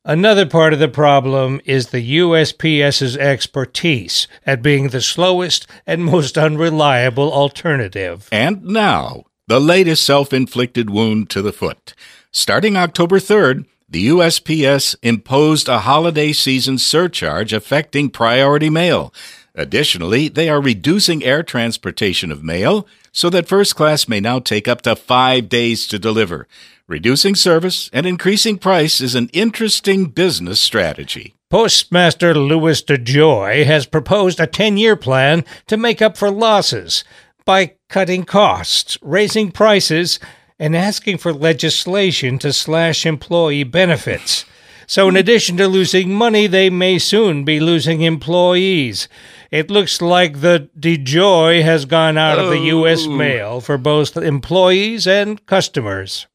Another 0.05 0.45
part 0.45 0.73
of 0.73 0.79
the 0.79 0.89
problem 0.89 1.61
is 1.63 1.87
the 1.87 2.17
USPS's 2.19 3.15
expertise 3.15 4.27
at 4.45 4.61
being 4.61 4.89
the 4.89 4.99
slowest 4.99 5.65
and 5.87 6.03
most 6.03 6.37
unreliable 6.37 7.31
alternative. 7.31 8.27
And 8.29 8.65
now, 8.65 9.23
the 9.47 9.61
latest 9.61 10.03
self 10.03 10.33
inflicted 10.33 10.89
wound 10.89 11.29
to 11.29 11.41
the 11.41 11.53
foot. 11.53 11.93
Starting 12.31 12.75
October 12.75 13.17
3rd, 13.17 13.65
the 13.87 14.09
USPS 14.09 14.97
imposed 15.01 15.69
a 15.69 15.79
holiday 15.79 16.33
season 16.33 16.79
surcharge 16.79 17.53
affecting 17.53 18.09
priority 18.09 18.69
mail. 18.69 19.13
Additionally, 19.55 20.27
they 20.27 20.49
are 20.49 20.59
reducing 20.59 21.23
air 21.23 21.43
transportation 21.43 22.29
of 22.29 22.43
mail 22.43 22.85
so 23.13 23.29
that 23.29 23.47
first 23.47 23.75
class 23.75 24.09
may 24.09 24.19
now 24.19 24.39
take 24.39 24.67
up 24.67 24.81
to 24.81 24.95
five 24.95 25.47
days 25.47 25.87
to 25.87 25.99
deliver. 25.99 26.47
Reducing 26.89 27.33
service 27.33 27.89
and 27.93 28.05
increasing 28.05 28.57
price 28.57 28.99
is 28.99 29.15
an 29.15 29.29
interesting 29.31 30.07
business 30.07 30.59
strategy. 30.59 31.33
Postmaster 31.49 32.35
Louis 32.35 32.83
DeJoy 32.83 33.65
has 33.65 33.85
proposed 33.85 34.37
a 34.41 34.47
10 34.47 34.75
year 34.75 34.97
plan 34.97 35.45
to 35.67 35.77
make 35.77 36.01
up 36.01 36.17
for 36.17 36.29
losses 36.29 37.05
by 37.45 37.75
cutting 37.87 38.25
costs, 38.25 38.97
raising 39.01 39.49
prices, 39.49 40.19
and 40.59 40.75
asking 40.75 41.19
for 41.19 41.31
legislation 41.31 42.37
to 42.39 42.51
slash 42.51 43.05
employee 43.05 43.63
benefits. 43.63 44.43
So, 44.85 45.07
in 45.07 45.15
addition 45.15 45.55
to 45.57 45.67
losing 45.69 46.13
money, 46.13 46.47
they 46.47 46.69
may 46.69 46.99
soon 46.99 47.45
be 47.45 47.61
losing 47.61 48.01
employees. 48.01 49.07
It 49.53 49.69
looks 49.69 50.01
like 50.01 50.41
the 50.41 50.67
DeJoy 50.79 51.61
has 51.61 51.85
gone 51.85 52.17
out 52.17 52.39
of 52.39 52.49
the 52.49 52.57
U.S. 52.57 53.05
Oh. 53.05 53.11
mail 53.11 53.61
for 53.61 53.77
both 53.77 54.17
employees 54.17 55.05
and 55.05 55.45
customers. 55.45 56.25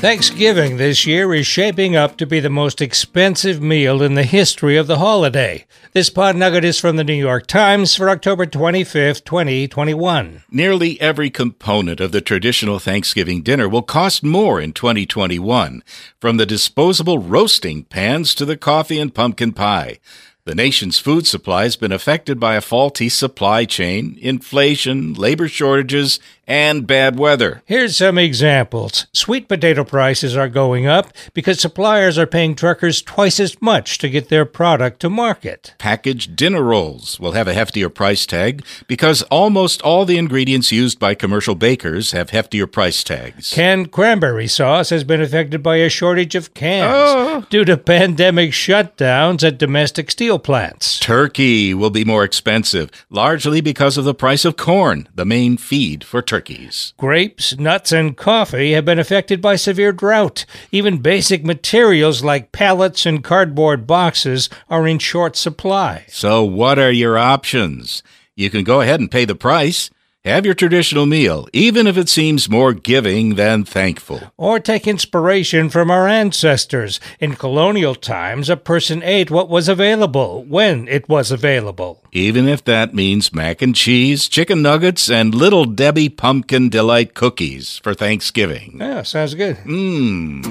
Thanksgiving 0.00 0.78
this 0.78 1.04
year 1.04 1.34
is 1.34 1.46
shaping 1.46 1.94
up 1.94 2.16
to 2.16 2.24
be 2.24 2.40
the 2.40 2.48
most 2.48 2.80
expensive 2.80 3.60
meal 3.60 4.00
in 4.00 4.14
the 4.14 4.22
history 4.22 4.78
of 4.78 4.86
the 4.86 4.96
holiday. 4.96 5.66
This 5.92 6.08
pod 6.08 6.36
nugget 6.36 6.64
is 6.64 6.80
from 6.80 6.96
the 6.96 7.04
New 7.04 7.12
York 7.12 7.46
Times 7.46 7.94
for 7.94 8.08
October 8.08 8.46
25th, 8.46 9.26
2021. 9.26 10.42
Nearly 10.50 10.98
every 11.02 11.28
component 11.28 12.00
of 12.00 12.12
the 12.12 12.22
traditional 12.22 12.78
Thanksgiving 12.78 13.42
dinner 13.42 13.68
will 13.68 13.82
cost 13.82 14.24
more 14.24 14.58
in 14.58 14.72
2021, 14.72 15.84
from 16.18 16.38
the 16.38 16.46
disposable 16.46 17.18
roasting 17.18 17.84
pans 17.84 18.34
to 18.36 18.46
the 18.46 18.56
coffee 18.56 18.98
and 18.98 19.14
pumpkin 19.14 19.52
pie. 19.52 19.98
The 20.46 20.54
nation's 20.54 20.98
food 20.98 21.26
supply 21.26 21.64
has 21.64 21.76
been 21.76 21.92
affected 21.92 22.40
by 22.40 22.54
a 22.54 22.62
faulty 22.62 23.10
supply 23.10 23.66
chain, 23.66 24.16
inflation, 24.20 25.12
labor 25.12 25.46
shortages, 25.46 26.18
and 26.50 26.84
bad 26.84 27.16
weather. 27.16 27.62
Here's 27.64 27.96
some 27.96 28.18
examples. 28.18 29.06
Sweet 29.12 29.46
potato 29.48 29.84
prices 29.84 30.36
are 30.36 30.48
going 30.48 30.84
up 30.84 31.12
because 31.32 31.60
suppliers 31.60 32.18
are 32.18 32.26
paying 32.26 32.56
truckers 32.56 33.00
twice 33.00 33.38
as 33.38 33.62
much 33.62 33.98
to 33.98 34.08
get 34.08 34.28
their 34.30 34.44
product 34.44 34.98
to 35.00 35.08
market. 35.08 35.74
Packaged 35.78 36.34
dinner 36.34 36.62
rolls 36.64 37.20
will 37.20 37.32
have 37.32 37.46
a 37.46 37.54
heftier 37.54 37.92
price 37.94 38.26
tag 38.26 38.64
because 38.88 39.22
almost 39.30 39.80
all 39.82 40.04
the 40.04 40.18
ingredients 40.18 40.72
used 40.72 40.98
by 40.98 41.14
commercial 41.14 41.54
bakers 41.54 42.10
have 42.10 42.30
heftier 42.30 42.70
price 42.70 43.04
tags. 43.04 43.52
Canned 43.52 43.92
cranberry 43.92 44.48
sauce 44.48 44.90
has 44.90 45.04
been 45.04 45.20
affected 45.20 45.62
by 45.62 45.76
a 45.76 45.88
shortage 45.88 46.34
of 46.34 46.52
cans 46.52 46.90
Oh. 46.92 47.44
due 47.48 47.64
to 47.64 47.76
pandemic 47.76 48.50
shutdowns 48.50 49.46
at 49.46 49.56
domestic 49.58 50.10
steel 50.10 50.40
plants. 50.40 50.98
Turkey 50.98 51.74
will 51.74 51.90
be 51.90 52.04
more 52.04 52.24
expensive, 52.24 52.90
largely 53.08 53.60
because 53.60 53.96
of 53.96 54.04
the 54.04 54.14
price 54.14 54.44
of 54.44 54.56
corn, 54.56 55.08
the 55.14 55.24
main 55.24 55.56
feed 55.56 56.02
for 56.02 56.20
turkeys. 56.40 56.94
Grapes, 56.96 57.58
nuts, 57.58 57.92
and 57.92 58.16
coffee 58.16 58.72
have 58.72 58.86
been 58.86 58.98
affected 58.98 59.42
by 59.42 59.56
severe 59.56 59.92
drought. 59.92 60.46
Even 60.72 60.96
basic 61.02 61.44
materials 61.44 62.24
like 62.24 62.50
pallets 62.50 63.04
and 63.04 63.22
cardboard 63.22 63.86
boxes 63.86 64.48
are 64.70 64.86
in 64.86 64.98
short 64.98 65.36
supply. 65.36 66.06
So, 66.08 66.42
what 66.42 66.78
are 66.78 66.90
your 66.90 67.18
options? 67.18 68.02
You 68.36 68.48
can 68.48 68.64
go 68.64 68.80
ahead 68.80 69.00
and 69.00 69.10
pay 69.10 69.26
the 69.26 69.34
price. 69.34 69.90
Have 70.26 70.44
your 70.44 70.52
traditional 70.52 71.06
meal, 71.06 71.48
even 71.54 71.86
if 71.86 71.96
it 71.96 72.10
seems 72.10 72.46
more 72.46 72.74
giving 72.74 73.36
than 73.36 73.64
thankful. 73.64 74.20
Or 74.36 74.60
take 74.60 74.86
inspiration 74.86 75.70
from 75.70 75.90
our 75.90 76.06
ancestors. 76.06 77.00
In 77.20 77.36
colonial 77.36 77.94
times, 77.94 78.50
a 78.50 78.56
person 78.58 79.02
ate 79.02 79.30
what 79.30 79.48
was 79.48 79.66
available 79.66 80.44
when 80.44 80.86
it 80.88 81.08
was 81.08 81.32
available. 81.32 82.04
Even 82.12 82.48
if 82.48 82.62
that 82.64 82.92
means 82.92 83.32
mac 83.32 83.62
and 83.62 83.74
cheese, 83.74 84.28
chicken 84.28 84.60
nuggets, 84.60 85.08
and 85.10 85.34
little 85.34 85.64
Debbie 85.64 86.10
pumpkin 86.10 86.68
delight 86.68 87.14
cookies 87.14 87.78
for 87.78 87.94
Thanksgiving. 87.94 88.76
Yeah, 88.78 89.00
sounds 89.04 89.32
good. 89.32 89.56
Mmm. 89.64 90.44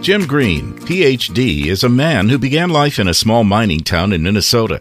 Jim 0.00 0.26
Green, 0.26 0.72
PhD, 0.78 1.66
is 1.66 1.84
a 1.84 1.90
man 1.90 2.30
who 2.30 2.38
began 2.38 2.70
life 2.70 2.98
in 2.98 3.06
a 3.06 3.12
small 3.12 3.44
mining 3.44 3.80
town 3.80 4.14
in 4.14 4.22
Minnesota. 4.22 4.80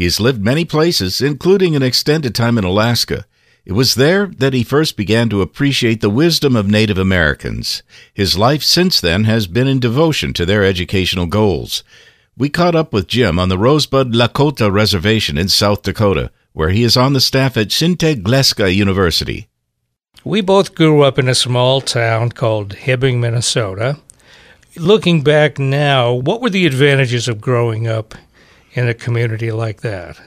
He 0.00 0.04
has 0.04 0.18
lived 0.18 0.42
many 0.42 0.64
places, 0.64 1.20
including 1.20 1.76
an 1.76 1.82
extended 1.82 2.34
time 2.34 2.56
in 2.56 2.64
Alaska. 2.64 3.26
It 3.66 3.74
was 3.74 3.96
there 3.96 4.28
that 4.38 4.54
he 4.54 4.64
first 4.64 4.96
began 4.96 5.28
to 5.28 5.42
appreciate 5.42 6.00
the 6.00 6.08
wisdom 6.08 6.56
of 6.56 6.66
Native 6.66 6.96
Americans. 6.96 7.82
His 8.14 8.38
life 8.38 8.62
since 8.62 8.98
then 8.98 9.24
has 9.24 9.46
been 9.46 9.68
in 9.68 9.78
devotion 9.78 10.32
to 10.32 10.46
their 10.46 10.64
educational 10.64 11.26
goals. 11.26 11.84
We 12.34 12.48
caught 12.48 12.74
up 12.74 12.94
with 12.94 13.08
Jim 13.08 13.38
on 13.38 13.50
the 13.50 13.58
Rosebud 13.58 14.14
Lakota 14.14 14.72
Reservation 14.72 15.36
in 15.36 15.50
South 15.50 15.82
Dakota, 15.82 16.30
where 16.54 16.70
he 16.70 16.82
is 16.82 16.96
on 16.96 17.12
the 17.12 17.20
staff 17.20 17.58
at 17.58 17.68
Gleska 17.68 18.74
University. 18.74 19.48
We 20.24 20.40
both 20.40 20.74
grew 20.74 21.02
up 21.02 21.18
in 21.18 21.28
a 21.28 21.34
small 21.34 21.82
town 21.82 22.32
called 22.32 22.74
Hibbing, 22.74 23.18
Minnesota. 23.18 23.98
Looking 24.76 25.22
back 25.22 25.58
now, 25.58 26.14
what 26.14 26.40
were 26.40 26.48
the 26.48 26.64
advantages 26.64 27.28
of 27.28 27.42
growing 27.42 27.86
up 27.86 28.14
in 28.72 28.88
a 28.88 28.94
community 28.94 29.52
like 29.52 29.80
that? 29.80 30.20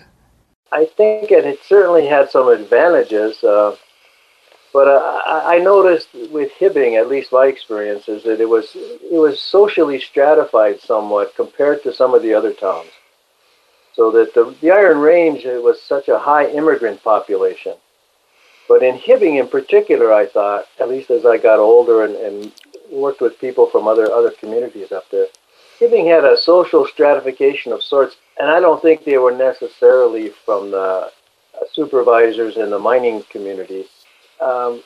I 0.72 0.86
think 0.86 1.32
it 1.32 1.60
certainly 1.64 2.08
had 2.08 2.32
some 2.32 2.48
advantages, 2.48 3.44
uh, 3.44 3.76
but 4.74 4.88
uh, 4.88 5.22
I 5.28 5.60
noticed 5.60 6.10
with 6.32 6.52
Hibbing, 6.60 7.00
at 7.00 7.08
least 7.08 7.32
my 7.32 7.46
experience, 7.46 8.10
is 8.10 8.24
that 8.24 8.42
it 8.42 8.50
was 8.50 8.72
it 8.76 9.20
was 9.20 9.40
socially 9.40 10.00
stratified 10.00 10.82
somewhat 10.82 11.36
compared 11.36 11.84
to 11.84 11.94
some 11.94 12.16
of 12.16 12.24
the 12.24 12.34
other 12.34 12.54
towns. 12.54 12.90
So 13.94 14.10
that 14.12 14.34
the, 14.34 14.56
the 14.62 14.72
Iron 14.72 14.98
Range 14.98 15.46
was 15.46 15.80
such 15.80 16.08
a 16.08 16.18
high 16.18 16.48
immigrant 16.48 17.04
population, 17.04 17.76
but 18.68 18.82
in 18.82 18.98
Hibbing 18.98 19.40
in 19.40 19.48
particular, 19.48 20.12
I 20.12 20.26
thought, 20.26 20.66
at 20.80 20.90
least 20.90 21.12
as 21.12 21.24
I 21.24 21.38
got 21.38 21.60
older 21.60 22.04
and, 22.04 22.16
and 22.16 22.52
worked 22.90 23.22
with 23.22 23.40
people 23.40 23.68
from 23.68 23.88
other 23.88 24.12
other 24.12 24.32
communities 24.32 24.92
up 24.92 25.08
there, 25.12 25.28
Hibbing 25.84 26.08
had 26.08 26.24
a 26.24 26.38
social 26.38 26.88
stratification 26.88 27.74
of 27.74 27.84
sorts, 27.84 28.16
and 28.40 28.50
I 28.50 28.62
don't 28.62 28.82
think 28.82 29.04
they 29.04 29.18
were 29.18 29.36
necessarily 29.36 30.30
from 30.30 30.72
the 30.72 30.78
uh, 30.80 31.10
supervisors 31.74 32.56
in 32.56 32.70
the 32.70 32.80
mining 32.80 33.24
community. 33.30 33.86
Um, 34.40 34.82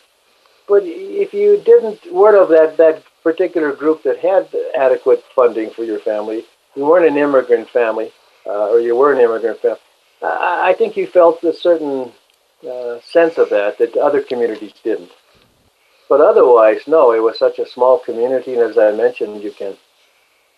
but 0.67 0.81
if 0.83 1.33
you 1.33 1.61
didn't 1.63 2.11
weren't 2.11 2.37
of 2.37 2.49
that 2.49 2.77
that 2.77 3.03
particular 3.21 3.73
group 3.73 4.01
that 4.03 4.17
had 4.19 4.49
adequate 4.75 5.23
funding 5.35 5.69
for 5.69 5.83
your 5.83 5.99
family, 5.99 6.45
you 6.75 6.85
weren't 6.85 7.05
an 7.05 7.17
immigrant 7.17 7.69
family, 7.69 8.11
uh, 8.47 8.71
or 8.71 8.79
you 8.79 8.95
were 8.95 9.13
an 9.13 9.19
immigrant 9.19 9.59
family. 9.59 9.79
I, 10.23 10.69
I 10.69 10.73
think 10.73 10.97
you 10.97 11.05
felt 11.05 11.43
a 11.43 11.53
certain 11.53 12.11
uh, 12.67 12.99
sense 13.01 13.37
of 13.37 13.51
that 13.51 13.77
that 13.77 13.95
other 13.97 14.21
communities 14.21 14.73
didn't. 14.83 15.11
But 16.09 16.21
otherwise, 16.21 16.87
no, 16.87 17.13
it 17.13 17.21
was 17.21 17.37
such 17.37 17.59
a 17.59 17.67
small 17.67 17.99
community, 17.99 18.53
and 18.53 18.63
as 18.63 18.77
I 18.77 18.91
mentioned, 18.93 19.43
you 19.43 19.51
can 19.51 19.77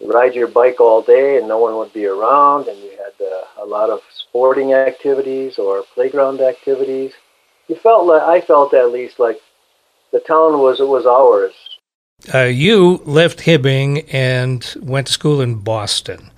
ride 0.01 0.35
your 0.35 0.47
bike 0.47 0.79
all 0.79 1.01
day 1.01 1.37
and 1.37 1.47
no 1.47 1.57
one 1.57 1.75
would 1.77 1.93
be 1.93 2.05
around, 2.05 2.67
and 2.67 2.77
you 2.79 2.91
had 2.91 3.25
uh, 3.25 3.63
a 3.63 3.65
lot 3.65 3.89
of 3.89 4.01
sporting 4.13 4.73
activities 4.73 5.57
or 5.57 5.83
playground 5.93 6.41
activities. 6.41 7.13
You 7.67 7.75
felt 7.75 8.07
like 8.07 8.21
I 8.21 8.41
felt 8.41 8.73
at 8.73 8.91
least 8.91 9.19
like 9.19 9.39
the 10.11 10.19
town 10.19 10.59
was 10.59 10.79
it 10.79 10.87
was 10.87 11.05
ours. 11.05 11.53
Uh, 12.33 12.43
you 12.43 13.01
left 13.05 13.39
Hibbing 13.39 14.05
and 14.13 14.75
went 14.81 15.07
to 15.07 15.13
school 15.13 15.41
in 15.41 15.55
Boston. 15.55 16.31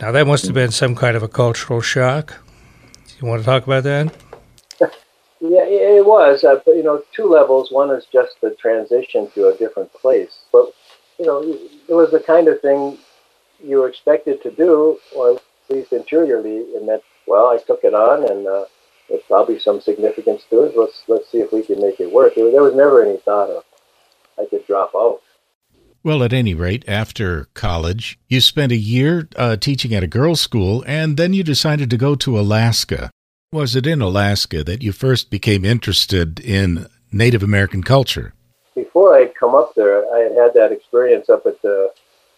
Now, 0.00 0.12
that 0.12 0.26
must 0.26 0.44
have 0.44 0.54
been 0.54 0.70
some 0.70 0.94
kind 0.94 1.16
of 1.16 1.22
a 1.22 1.28
cultural 1.28 1.80
shock. 1.80 2.38
You 3.20 3.26
want 3.26 3.40
to 3.40 3.46
talk 3.46 3.66
about 3.66 3.84
that? 3.84 4.14
Yeah, 5.38 5.64
it 5.64 5.98
it 5.98 6.06
was. 6.06 6.44
Uh, 6.44 6.60
but, 6.64 6.76
you 6.76 6.82
know, 6.82 7.02
two 7.14 7.26
levels. 7.26 7.70
One 7.70 7.90
is 7.90 8.06
just 8.10 8.40
the 8.40 8.52
transition 8.54 9.30
to 9.34 9.48
a 9.48 9.56
different 9.56 9.92
place. 9.92 10.38
But, 10.50 10.72
you 11.18 11.26
know, 11.26 11.42
it 11.88 11.94
was 11.94 12.10
the 12.10 12.20
kind 12.20 12.48
of 12.48 12.60
thing 12.60 12.98
you 13.62 13.78
were 13.78 13.88
expected 13.88 14.42
to 14.42 14.50
do, 14.50 14.98
or 15.14 15.32
at 15.36 15.42
least 15.70 15.92
interiorly, 15.92 16.64
in 16.76 16.86
that, 16.86 17.02
well, 17.26 17.46
I 17.46 17.58
took 17.58 17.84
it 17.84 17.94
on 17.94 18.30
and 18.30 18.46
uh, 18.46 18.64
it 19.08 19.24
probably 19.26 19.58
some 19.58 19.80
significance 19.80 20.42
to 20.50 20.64
it. 20.64 20.76
Let's 20.76 21.04
let's 21.08 21.30
see 21.30 21.38
if 21.38 21.52
we 21.52 21.62
can 21.62 21.80
make 21.80 22.00
it 22.00 22.12
work. 22.12 22.34
There, 22.34 22.50
there 22.50 22.62
was 22.62 22.74
never 22.74 23.04
any 23.04 23.18
thought 23.18 23.50
of 23.50 23.64
I 24.38 24.46
could 24.46 24.66
drop 24.66 24.92
out. 24.94 25.20
Well, 26.02 26.22
at 26.22 26.32
any 26.32 26.54
rate, 26.54 26.84
after 26.86 27.48
college, 27.54 28.18
you 28.28 28.40
spent 28.40 28.70
a 28.70 28.76
year 28.76 29.28
uh, 29.34 29.56
teaching 29.56 29.92
at 29.92 30.04
a 30.04 30.06
girls' 30.06 30.40
school, 30.40 30.84
and 30.86 31.16
then 31.16 31.32
you 31.32 31.42
decided 31.42 31.90
to 31.90 31.96
go 31.96 32.14
to 32.14 32.38
Alaska. 32.38 33.10
Was 33.52 33.74
it 33.74 33.86
in 33.86 34.00
Alaska 34.00 34.62
that 34.62 34.82
you 34.82 34.92
first 34.92 35.30
became 35.30 35.64
interested 35.64 36.38
in 36.38 36.86
Native 37.10 37.42
American 37.42 37.82
culture? 37.82 38.34
Before 38.76 39.16
I'd 39.16 39.34
come 39.34 39.54
up 39.54 39.74
there, 39.74 40.04
I 40.14 40.18
had 40.18 40.32
had 40.32 40.54
that 40.54 40.70
experience 40.70 41.30
up 41.30 41.46
at 41.46 41.60
the, 41.62 41.92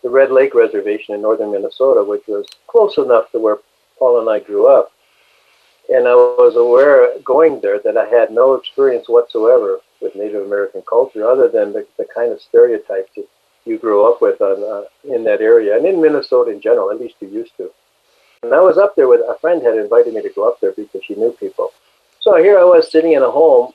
the 0.05 0.09
Red 0.09 0.31
Lake 0.31 0.55
Reservation 0.55 1.17
in 1.17 1.21
northern 1.21 1.51
Minnesota, 1.51 2.05
which 2.05 2.27
was 2.29 2.47
close 2.69 2.97
enough 2.97 3.33
to 3.33 3.41
where 3.41 3.59
Paul 3.99 4.21
and 4.21 4.31
I 4.31 4.39
grew 4.39 4.69
up. 4.69 4.93
And 5.91 6.07
I 6.07 6.15
was 6.15 6.55
aware 6.55 7.19
going 7.25 7.61
there 7.61 7.81
that 7.81 7.97
I 7.97 8.07
had 8.07 8.31
no 8.31 8.55
experience 8.55 9.09
whatsoever 9.09 9.81
with 10.01 10.15
Native 10.15 10.47
American 10.47 10.83
culture 10.89 11.29
other 11.29 11.49
than 11.49 11.73
the, 11.73 11.85
the 11.97 12.07
kind 12.15 12.31
of 12.31 12.41
stereotypes 12.41 13.11
that 13.17 13.27
you 13.65 13.77
grew 13.77 14.09
up 14.09 14.23
with 14.23 14.41
on, 14.41 14.63
uh, 14.63 15.13
in 15.13 15.25
that 15.25 15.41
area 15.41 15.77
and 15.77 15.85
in 15.87 16.01
Minnesota 16.01 16.53
in 16.53 16.61
general, 16.61 16.93
at 16.93 17.01
least 17.01 17.17
you 17.21 17.29
used 17.29 17.57
to. 17.57 17.71
And 18.45 18.55
I 18.55 18.61
was 18.61 18.79
up 18.79 18.95
there 18.95 19.09
with 19.09 19.21
a 19.21 19.37
friend 19.41 19.61
had 19.61 19.77
invited 19.77 20.15
me 20.15 20.23
to 20.23 20.29
go 20.29 20.49
up 20.49 20.61
there 20.61 20.71
because 20.71 21.03
she 21.05 21.17
knew 21.17 21.33
people. 21.33 21.73
So 22.21 22.37
here 22.37 22.59
I 22.59 22.65
was 22.65 22.93
sitting 22.93 23.15
in 23.15 23.23
a 23.23 23.31
home 23.31 23.73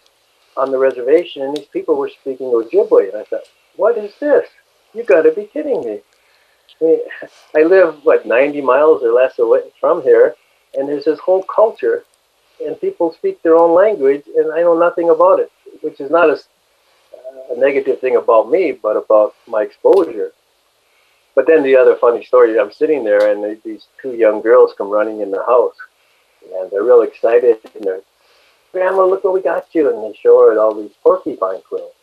on 0.58 0.72
the 0.72 0.78
reservation, 0.78 1.42
and 1.42 1.56
these 1.56 1.68
people 1.68 1.96
were 1.96 2.10
speaking 2.10 2.48
Ojibwe, 2.48 3.10
and 3.10 3.18
I 3.18 3.24
thought, 3.24 3.48
"What 3.76 3.98
is 3.98 4.14
this? 4.20 4.48
You 4.94 5.04
got 5.04 5.24
to 5.24 5.32
be 5.32 5.46
kidding 5.46 5.84
me!" 5.84 6.00
I, 6.82 6.84
mean, 6.84 7.00
I 7.56 7.64
live 7.64 8.04
what 8.04 8.26
90 8.26 8.62
miles 8.62 9.04
or 9.04 9.12
less 9.12 9.40
away 9.40 9.72
from 9.80 10.04
here, 10.04 10.36
and 10.76 10.88
there's 10.88 11.06
this 11.06 11.20
whole 11.20 11.44
culture, 11.44 12.04
and 12.64 12.80
people 12.80 13.14
speak 13.14 13.42
their 13.42 13.56
own 13.56 13.74
language, 13.74 14.24
and 14.36 14.52
I 14.52 14.62
know 14.62 14.78
nothing 14.78 15.10
about 15.10 15.40
it, 15.40 15.52
which 15.82 16.00
is 16.00 16.12
not 16.12 16.30
a 16.30 16.40
a 17.50 17.60
negative 17.60 18.00
thing 18.00 18.16
about 18.16 18.50
me, 18.50 18.72
but 18.72 18.98
about 18.98 19.36
my 19.48 19.64
exposure. 19.64 20.32
But 21.36 21.48
then 21.48 21.64
the 21.64 21.76
other 21.76 21.96
funny 21.96 22.24
story, 22.24 22.60
I'm 22.60 22.72
sitting 22.72 23.04
there 23.04 23.32
and 23.32 23.60
these 23.64 23.88
two 24.02 24.16
young 24.16 24.42
girls 24.42 24.74
come 24.78 24.90
running 24.90 25.22
in 25.22 25.32
the 25.32 25.44
house 25.44 25.76
and 26.56 26.70
they're 26.70 26.84
real 26.84 27.02
excited 27.02 27.58
and 27.76 27.84
they're, 27.84 28.02
Grandma, 28.74 29.06
look 29.06 29.24
what 29.24 29.34
we 29.34 29.42
got 29.42 29.68
you. 29.72 29.90
And 29.90 30.04
they 30.04 30.18
show 30.18 30.40
her 30.42 30.60
all 30.60 30.74
these 30.74 30.92
porcupine 31.02 31.62
quills. 31.70 31.94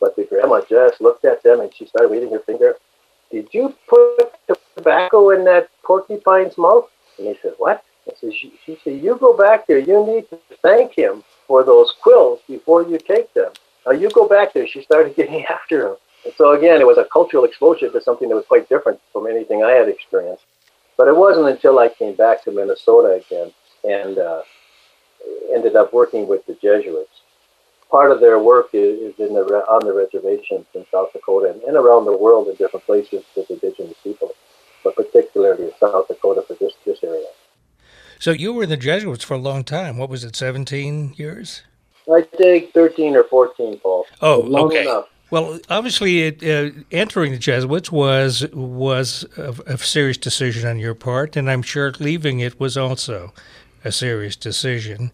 But 0.00 0.16
the 0.16 0.24
grandma 0.24 0.62
just 0.68 1.00
looked 1.00 1.24
at 1.24 1.44
them 1.44 1.60
and 1.60 1.72
she 1.72 1.86
started 1.86 2.10
waving 2.10 2.32
her 2.32 2.40
finger. 2.40 2.74
Did 3.30 3.48
you 3.52 3.74
put 3.88 4.32
the 4.48 4.56
tobacco 4.74 5.30
in 5.30 5.44
that 5.44 5.68
porcupine's 5.84 6.58
mouth? 6.58 6.90
And 7.18 7.28
they 7.28 7.38
said, 7.40 7.52
what? 7.58 7.84
I 8.08 8.12
said, 8.20 8.34
she, 8.34 8.52
she 8.66 8.78
said, 8.82 9.00
you 9.00 9.16
go 9.16 9.36
back 9.36 9.66
there. 9.68 9.78
You 9.78 10.04
need 10.04 10.28
to 10.30 10.38
thank 10.60 10.92
him 10.92 11.22
for 11.46 11.62
those 11.62 11.92
quills 12.02 12.40
before 12.48 12.82
you 12.82 12.98
take 12.98 13.32
them. 13.34 13.52
Now 13.86 13.92
you 13.92 14.10
go 14.10 14.26
back 14.26 14.54
there. 14.54 14.66
She 14.66 14.82
started 14.82 15.14
getting 15.16 15.44
after 15.44 15.88
him. 15.88 15.96
And 16.24 16.34
so 16.36 16.52
again, 16.52 16.80
it 16.80 16.86
was 16.86 16.98
a 16.98 17.04
cultural 17.04 17.44
exposure 17.44 17.90
to 17.90 18.00
something 18.00 18.28
that 18.28 18.34
was 18.34 18.46
quite 18.46 18.68
different 18.68 19.00
from 19.12 19.26
anything 19.26 19.62
I 19.62 19.72
had 19.72 19.88
experienced. 19.88 20.44
But 20.96 21.08
it 21.08 21.16
wasn't 21.16 21.48
until 21.48 21.78
I 21.78 21.88
came 21.88 22.14
back 22.14 22.42
to 22.44 22.50
Minnesota 22.50 23.22
again 23.24 23.52
and 23.84 24.18
uh, 24.18 24.42
ended 25.54 25.76
up 25.76 25.92
working 25.92 26.28
with 26.28 26.46
the 26.46 26.54
Jesuits. 26.54 27.20
Part 27.90 28.10
of 28.10 28.20
their 28.20 28.38
work 28.38 28.70
is, 28.72 29.12
is 29.12 29.18
in 29.18 29.34
the, 29.34 29.42
on 29.42 29.86
the 29.86 29.92
reservations 29.92 30.66
in 30.74 30.86
South 30.90 31.12
Dakota 31.12 31.52
and, 31.52 31.62
and 31.62 31.76
around 31.76 32.06
the 32.06 32.16
world 32.16 32.48
in 32.48 32.54
different 32.54 32.86
places 32.86 33.22
with 33.36 33.50
indigenous 33.50 33.96
people, 34.02 34.32
but 34.82 34.96
particularly 34.96 35.64
in 35.64 35.72
South 35.78 36.08
Dakota 36.08 36.42
for 36.42 36.54
this, 36.54 36.72
this 36.86 37.04
area. 37.04 37.26
So 38.18 38.30
you 38.30 38.52
were 38.52 38.62
in 38.62 38.70
the 38.70 38.76
Jesuits 38.76 39.24
for 39.24 39.34
a 39.34 39.38
long 39.38 39.64
time. 39.64 39.98
What 39.98 40.08
was 40.08 40.24
it, 40.24 40.36
17 40.36 41.14
years? 41.16 41.62
I 42.10 42.22
think 42.22 42.72
13 42.72 43.16
or 43.16 43.24
14, 43.24 43.78
Paul. 43.78 44.06
Oh, 44.20 44.66
okay. 44.66 44.82
Enough. 44.82 45.08
Well, 45.32 45.60
obviously, 45.70 46.24
it, 46.24 46.42
uh, 46.42 46.78
entering 46.90 47.32
the 47.32 47.38
Jesuits 47.38 47.90
was 47.90 48.46
was 48.52 49.24
a, 49.38 49.54
a, 49.66 49.78
serious 49.78 50.18
decision 50.18 50.68
on 50.68 50.78
your 50.78 50.94
part, 50.94 51.36
and 51.36 51.50
I'm 51.50 51.62
sure 51.62 51.90
leaving 51.98 52.40
it 52.40 52.60
was 52.60 52.76
also 52.76 53.32
a 53.84 53.92
serious 53.92 54.36
decision. 54.36 55.10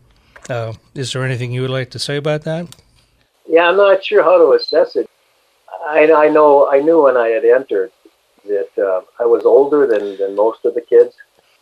Uh, 0.48 0.74
is 0.94 1.12
there 1.12 1.24
anything 1.24 1.52
you 1.52 1.62
would 1.62 1.70
like 1.70 1.90
to 1.90 1.98
say 1.98 2.16
about 2.16 2.42
that? 2.42 2.74
Yeah, 3.48 3.68
I'm 3.68 3.76
not 3.76 4.04
sure 4.04 4.22
how 4.22 4.38
to 4.38 4.52
assess 4.52 4.96
it. 4.96 5.08
I, 5.86 6.12
I 6.12 6.28
know 6.28 6.68
I 6.68 6.80
knew 6.80 7.02
when 7.02 7.16
I 7.16 7.28
had 7.28 7.44
entered 7.44 7.92
that 8.44 8.70
uh, 8.78 9.02
I 9.22 9.26
was 9.26 9.44
older 9.44 9.86
than, 9.86 10.16
than 10.16 10.34
most 10.34 10.64
of 10.64 10.74
the 10.74 10.80
kids, 10.80 11.14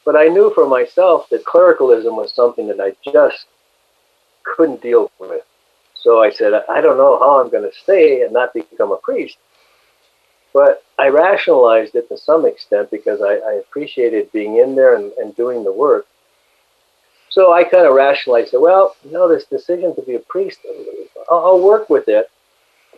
but 0.04 0.16
I 0.16 0.28
knew 0.28 0.52
for 0.54 0.68
myself 0.68 1.28
that 1.30 1.44
clericalism 1.44 2.16
was 2.16 2.32
something 2.32 2.68
that 2.68 2.80
I 2.80 2.94
just 3.10 3.46
couldn't 4.44 4.82
deal 4.82 5.10
with. 5.18 5.42
So 5.94 6.22
I 6.22 6.30
said, 6.30 6.52
I 6.68 6.80
don't 6.80 6.98
know 6.98 7.18
how 7.18 7.40
I'm 7.40 7.50
going 7.50 7.68
to 7.68 7.76
stay 7.76 8.22
and 8.22 8.32
not 8.32 8.54
become 8.54 8.92
a 8.92 8.96
priest. 8.96 9.36
But 10.52 10.84
I 10.98 11.08
rationalized 11.08 11.94
it 11.96 12.08
to 12.08 12.16
some 12.16 12.46
extent 12.46 12.90
because 12.90 13.20
I, 13.20 13.34
I 13.34 13.52
appreciated 13.54 14.32
being 14.32 14.56
in 14.56 14.76
there 14.76 14.94
and, 14.94 15.12
and 15.18 15.34
doing 15.36 15.64
the 15.64 15.72
work. 15.72 16.06
So 17.36 17.52
I 17.52 17.64
kind 17.64 17.86
of 17.86 17.92
rationalized 17.92 18.54
it. 18.54 18.62
Well, 18.62 18.96
you 19.04 19.12
know, 19.12 19.28
this 19.28 19.44
decision 19.44 19.94
to 19.96 20.00
be 20.00 20.14
a 20.14 20.20
priest, 20.20 20.58
I'll, 21.30 21.44
I'll 21.44 21.60
work 21.60 21.90
with 21.90 22.08
it. 22.08 22.30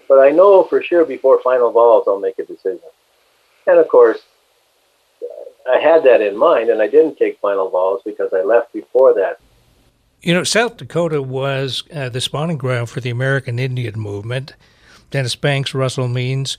But 0.09 0.21
I 0.21 0.31
know 0.31 0.63
for 0.63 0.81
sure 0.81 1.05
before 1.05 1.43
final 1.43 1.73
vows, 1.73 2.05
I'll 2.07 2.21
make 2.21 2.39
a 2.39 2.45
decision. 2.45 2.89
And 3.67 3.81
of 3.81 3.89
course, 3.89 4.21
I 5.69 5.81
had 5.81 6.05
that 6.05 6.21
in 6.21 6.37
mind, 6.37 6.71
and 6.71 6.81
I 6.81 6.87
didn't 6.87 7.17
take 7.17 7.41
final 7.41 7.69
vows 7.69 8.01
because 8.05 8.33
I 8.33 8.43
left 8.43 8.73
before 8.73 9.13
that. 9.15 9.41
You 10.23 10.35
know, 10.35 10.45
South 10.45 10.77
Dakota 10.77 11.21
was 11.21 11.83
uh, 11.93 12.09
the 12.09 12.21
spawning 12.21 12.59
ground 12.59 12.91
for 12.91 13.01
the 13.01 13.11
American 13.11 13.59
Indian 13.59 13.99
movement. 13.99 14.55
Dennis 15.11 15.35
Banks, 15.35 15.75
Russell 15.75 16.07
Means. 16.07 16.57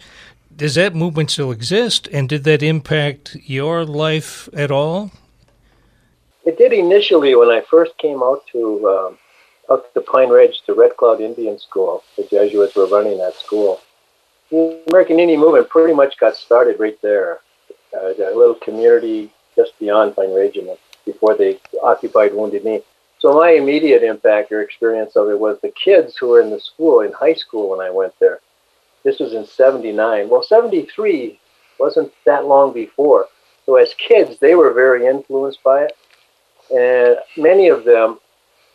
Does 0.54 0.76
that 0.76 0.96
movement 0.96 1.32
still 1.32 1.52
exist, 1.52 2.10
and 2.12 2.28
did 2.28 2.44
that 2.44 2.62
impact 2.62 3.38
your 3.46 3.86
life 3.86 4.50
at 4.54 4.70
all? 4.70 5.12
It 6.46 6.58
did 6.58 6.74
initially 6.74 7.36
when 7.36 7.50
I 7.50 7.62
first 7.62 7.98
came 7.98 8.24
out 8.24 8.46
to 8.52 8.90
um, 8.90 9.18
out 9.70 9.94
to 9.94 10.02
Pine 10.02 10.30
Ridge 10.30 10.62
to 10.66 10.74
Red 10.74 10.98
Cloud 10.98 11.22
Indian 11.22 11.60
School. 11.60 12.04
The 12.18 12.24
Jesuits 12.24 12.76
were 12.76 12.88
running 12.88 13.18
that 13.20 13.36
school. 13.36 13.82
The 14.50 14.82
American 14.90 15.20
Indian 15.20 15.40
movement 15.40 15.70
pretty 15.70 15.94
much 15.94 16.18
got 16.18 16.36
started 16.36 16.80
right 16.80 17.00
there, 17.02 17.40
uh, 17.96 18.14
a 18.14 18.36
little 18.36 18.56
community 18.56 19.32
just 19.56 19.78
beyond 19.80 20.16
Pine 20.16 20.34
Ridge, 20.34 20.58
and 20.58 20.70
before 21.06 21.36
they 21.36 21.60
occupied 21.84 22.34
Wounded 22.34 22.64
Knee. 22.64 22.82
So 23.20 23.34
my 23.34 23.52
immediate 23.52 24.02
impact 24.02 24.52
or 24.52 24.62
experience 24.62 25.16
of 25.16 25.30
it 25.30 25.40
was 25.40 25.60
the 25.60 25.72
kids 25.72 26.16
who 26.16 26.30
were 26.30 26.42
in 26.42 26.50
the 26.50 26.60
school, 26.60 27.02
in 27.02 27.12
high 27.12 27.34
school 27.34 27.70
when 27.70 27.86
I 27.86 27.90
went 27.90 28.14
there. 28.20 28.40
This 29.04 29.20
was 29.20 29.34
in 29.34 29.46
79. 29.46 30.30
Well, 30.30 30.44
73 30.44 31.40
wasn't 31.80 32.14
that 32.26 32.46
long 32.46 32.74
before. 32.74 33.28
So 33.66 33.76
as 33.76 33.94
kids, 33.96 34.40
they 34.40 34.56
were 34.56 34.74
very 34.74 35.06
influenced 35.06 35.62
by 35.64 35.84
it. 35.84 35.92
And 36.72 37.18
many 37.38 37.70
of 37.70 37.84
them 37.86 38.20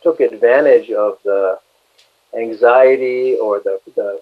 took 0.03 0.19
advantage 0.19 0.91
of 0.91 1.17
the 1.23 1.59
anxiety 2.37 3.35
or 3.35 3.59
the, 3.59 3.79
the 3.95 4.21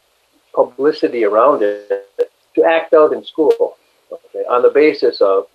publicity 0.54 1.24
around 1.26 1.64
it 1.64 2.10
to 2.56 2.64
act 2.64 2.94
out 2.94 3.14
in 3.14 3.24
school 3.24 3.78
okay, 4.12 4.46
on 4.50 4.62
the 4.62 4.70
basis 4.70 5.22
of 5.22 5.48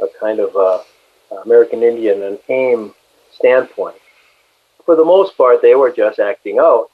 a 0.00 0.06
kind 0.20 0.38
of 0.38 0.54
uh, 0.56 0.82
American 1.44 1.82
Indian 1.82 2.22
and 2.22 2.38
AIM 2.48 2.94
standpoint. 3.32 3.96
For 4.84 4.96
the 4.96 5.04
most 5.04 5.36
part, 5.36 5.60
they 5.60 5.74
were 5.74 5.92
just 5.92 6.18
acting 6.18 6.58
out, 6.58 6.88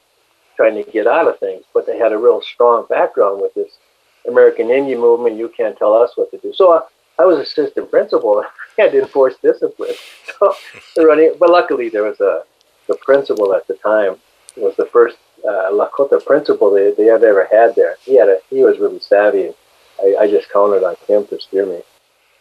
trying 0.56 0.82
to 0.82 0.90
get 0.90 1.06
out 1.06 1.28
of 1.28 1.38
things, 1.38 1.64
but 1.72 1.86
they 1.86 1.98
had 1.98 2.12
a 2.12 2.18
real 2.18 2.42
strong 2.42 2.86
background 2.88 3.40
with 3.40 3.54
this 3.54 3.78
American 4.26 4.70
Indian 4.70 5.00
movement. 5.00 5.36
You 5.36 5.52
can't 5.54 5.76
tell 5.76 5.94
us 5.94 6.12
what 6.16 6.30
to 6.30 6.38
do. 6.38 6.52
So 6.54 6.72
I, 6.72 6.76
uh, 6.78 6.80
I 7.16 7.24
was 7.24 7.38
assistant 7.38 7.90
principal. 7.90 8.44
To 8.76 9.02
enforce 9.02 9.36
discipline. 9.42 9.94
So 10.40 10.52
they're 10.96 11.06
running, 11.06 11.34
but 11.38 11.48
luckily 11.48 11.88
there 11.90 12.02
was 12.02 12.18
a 12.20 12.42
the 12.88 12.96
principal 12.96 13.54
at 13.54 13.66
the 13.68 13.74
time 13.74 14.16
was 14.56 14.74
the 14.76 14.86
first 14.86 15.16
uh, 15.46 15.70
Lakota 15.70 16.24
principal 16.24 16.70
they, 16.70 16.92
they 16.92 17.04
had 17.04 17.22
ever 17.22 17.46
had 17.50 17.74
there. 17.76 17.96
He 18.02 18.16
had 18.16 18.28
a 18.28 18.38
he 18.50 18.62
was 18.64 18.78
really 18.78 19.00
savvy. 19.00 19.52
I, 20.00 20.16
I 20.20 20.26
just 20.28 20.50
counted 20.50 20.82
on 20.82 20.96
him 21.06 21.26
to 21.28 21.40
steer 21.40 21.66
me. 21.66 21.82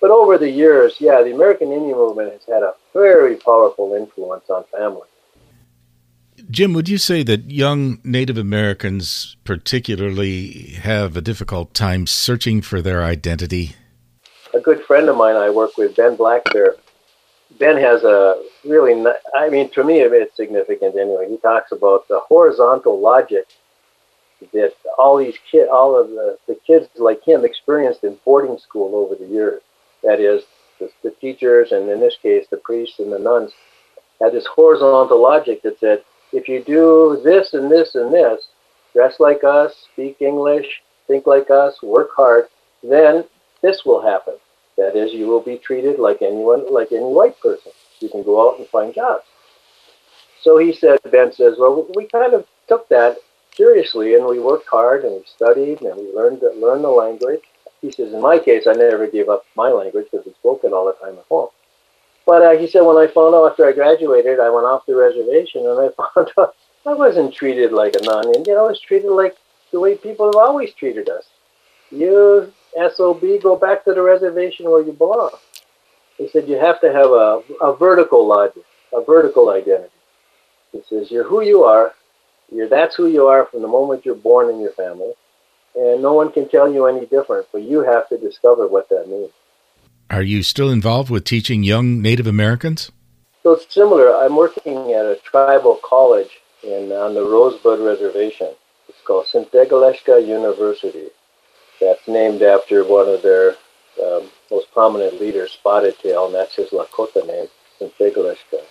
But 0.01 0.11
over 0.11 0.37
the 0.37 0.49
years, 0.49 0.95
yeah, 0.99 1.21
the 1.21 1.33
American 1.33 1.71
Indian 1.71 1.97
movement 1.97 2.31
has 2.33 2.41
had 2.47 2.63
a 2.63 2.73
very 2.93 3.35
powerful 3.37 3.93
influence 3.93 4.49
on 4.49 4.63
families. 4.75 5.09
Jim, 6.49 6.73
would 6.73 6.89
you 6.89 6.97
say 6.97 7.23
that 7.23 7.51
young 7.51 7.99
Native 8.03 8.37
Americans 8.37 9.37
particularly 9.43 10.73
have 10.81 11.15
a 11.15 11.21
difficult 11.21 11.73
time 11.73 12.05
searching 12.05 12.61
for 12.61 12.81
their 12.81 13.03
identity? 13.03 13.75
A 14.53 14.59
good 14.59 14.83
friend 14.83 15.09
of 15.09 15.17
mine 15.17 15.35
I 15.35 15.49
work 15.49 15.77
with, 15.77 15.95
Ben 15.95 16.15
Blackbear, 16.15 16.75
Ben 17.59 17.77
has 17.77 18.03
a 18.03 18.41
really, 18.65 19.03
I 19.35 19.49
mean, 19.49 19.69
to 19.71 19.83
me, 19.83 19.99
it's 19.99 20.35
significant 20.35 20.95
anyway. 20.95 21.29
He 21.29 21.37
talks 21.37 21.71
about 21.71 22.07
the 22.07 22.19
horizontal 22.19 22.99
logic 22.99 23.45
that 24.51 24.73
all 24.97 25.17
these 25.17 25.37
kids, 25.49 25.69
all 25.71 25.99
of 25.99 26.09
the, 26.09 26.37
the 26.47 26.55
kids 26.67 26.87
like 26.97 27.23
him 27.23 27.45
experienced 27.45 28.03
in 28.03 28.17
boarding 28.25 28.57
school 28.57 28.95
over 28.95 29.15
the 29.15 29.27
years. 29.31 29.61
That 30.03 30.19
is, 30.19 30.43
the, 30.79 30.89
the 31.03 31.11
teachers, 31.11 31.71
and 31.71 31.89
in 31.89 31.99
this 31.99 32.17
case, 32.21 32.45
the 32.49 32.57
priests 32.57 32.99
and 32.99 33.11
the 33.11 33.19
nuns, 33.19 33.53
had 34.19 34.33
this 34.33 34.45
horizontal 34.45 35.21
logic 35.21 35.61
that 35.63 35.79
said, 35.79 36.03
if 36.31 36.47
you 36.47 36.63
do 36.63 37.21
this 37.23 37.53
and 37.53 37.71
this 37.71 37.95
and 37.95 38.13
this, 38.13 38.47
dress 38.93 39.19
like 39.19 39.43
us, 39.43 39.87
speak 39.91 40.17
English, 40.21 40.81
think 41.07 41.27
like 41.27 41.49
us, 41.49 41.81
work 41.81 42.09
hard, 42.15 42.47
then 42.81 43.23
this 43.63 43.83
will 43.85 44.03
happen. 44.03 44.35
That 44.77 44.95
is, 44.95 45.13
you 45.13 45.25
will 45.25 45.41
be 45.41 45.57
treated 45.57 45.97
like 45.97 46.21
anyone, 46.21 46.71
like 46.71 46.91
any 46.91 47.05
white 47.05 47.39
person. 47.39 47.71
You 47.99 48.09
can 48.09 48.21
go 48.21 48.47
out 48.47 48.59
and 48.59 48.67
find 48.67 48.93
jobs. 48.93 49.23
So 50.41 50.57
he 50.57 50.73
said, 50.73 50.99
Ben 51.09 51.31
says, 51.31 51.55
well, 51.57 51.87
we 51.95 52.05
kind 52.05 52.33
of 52.33 52.45
took 52.67 52.89
that 52.89 53.17
seriously 53.55 54.15
and 54.15 54.25
we 54.25 54.39
worked 54.39 54.67
hard 54.67 55.05
and 55.05 55.13
we 55.13 55.23
studied 55.25 55.81
and 55.81 55.95
we 55.95 56.13
learned 56.13 56.41
learned 56.57 56.83
the 56.83 56.89
language. 56.89 57.41
He 57.81 57.91
says, 57.91 58.13
in 58.13 58.21
my 58.21 58.39
case, 58.39 58.67
I 58.67 58.73
never 58.73 59.07
gave 59.07 59.29
up 59.29 59.45
my 59.55 59.69
language 59.69 60.07
because 60.11 60.25
we 60.25 60.33
spoke 60.33 60.63
it 60.63 60.73
all 60.73 60.85
the 60.85 60.93
time 60.93 61.17
at 61.17 61.25
home. 61.29 61.49
But 62.25 62.41
uh, 62.41 62.57
he 62.57 62.67
said, 62.67 62.81
when 62.81 62.97
I 62.97 63.07
found 63.07 63.35
out 63.35 63.51
after 63.51 63.65
I 63.67 63.73
graduated, 63.73 64.39
I 64.39 64.49
went 64.49 64.65
off 64.65 64.85
the 64.85 64.95
reservation 64.95 65.65
and 65.65 65.79
I 65.79 65.89
found 66.15 66.31
out 66.37 66.55
I 66.85 66.93
wasn't 66.93 67.33
treated 67.33 67.71
like 67.71 67.95
a 67.95 68.03
non-Indian. 68.03 68.57
I 68.57 68.63
was 68.63 68.79
treated 68.79 69.11
like 69.11 69.35
the 69.71 69.79
way 69.79 69.95
people 69.95 70.25
have 70.27 70.35
always 70.35 70.73
treated 70.73 71.09
us. 71.09 71.25
You 71.91 72.51
SOB, 72.75 73.21
go 73.41 73.55
back 73.55 73.83
to 73.85 73.93
the 73.93 74.01
reservation 74.01 74.69
where 74.69 74.81
you 74.81 74.93
belong. 74.93 75.31
He 76.17 76.27
said 76.29 76.47
you 76.47 76.57
have 76.57 76.79
to 76.81 76.91
have 76.91 77.11
a, 77.11 77.41
a 77.61 77.75
vertical 77.75 78.25
logic, 78.27 78.63
a 78.93 79.03
vertical 79.03 79.49
identity. 79.49 79.89
He 80.71 80.81
says 80.87 81.11
you're 81.11 81.23
who 81.23 81.41
you 81.41 81.63
are. 81.63 81.93
You're 82.51 82.69
that's 82.69 82.95
who 82.95 83.07
you 83.07 83.27
are 83.27 83.45
from 83.45 83.61
the 83.61 83.67
moment 83.67 84.05
you're 84.05 84.15
born 84.15 84.49
in 84.49 84.59
your 84.59 84.73
family, 84.73 85.13
and 85.75 86.01
no 86.01 86.13
one 86.13 86.31
can 86.31 86.47
tell 86.49 86.71
you 86.71 86.85
any 86.85 87.05
different. 87.05 87.47
But 87.51 87.63
you 87.63 87.81
have 87.81 88.07
to 88.09 88.17
discover 88.17 88.67
what 88.67 88.89
that 88.89 89.07
means. 89.07 89.31
Are 90.09 90.21
you 90.21 90.43
still 90.43 90.69
involved 90.69 91.09
with 91.09 91.23
teaching 91.23 91.63
young 91.63 92.01
Native 92.01 92.27
Americans? 92.27 92.91
So 93.41 93.53
it's 93.53 93.73
similar. 93.73 94.15
I'm 94.15 94.35
working 94.35 94.93
at 94.93 95.05
a 95.05 95.19
tribal 95.23 95.79
college 95.83 96.39
in 96.63 96.91
on 96.91 97.13
the 97.15 97.23
Rosebud 97.23 97.79
Reservation. 97.79 98.49
It's 98.87 99.01
called 99.05 99.25
Sinte 99.25 99.67
Gleska 99.67 100.25
University 100.25 101.09
that's 101.83 102.07
named 102.07 102.41
after 102.41 102.83
one 102.83 103.09
of 103.09 103.21
their 103.21 103.55
um, 104.01 104.29
most 104.49 104.71
prominent 104.71 105.19
leaders, 105.19 105.51
Spotted 105.51 105.97
Tail, 105.99 106.25
and 106.25 106.35
that's 106.35 106.55
his 106.55 106.69
Lakota 106.69 107.25
name, 107.25 107.47
Sinte 107.79 108.13
Gleska. 108.13 108.61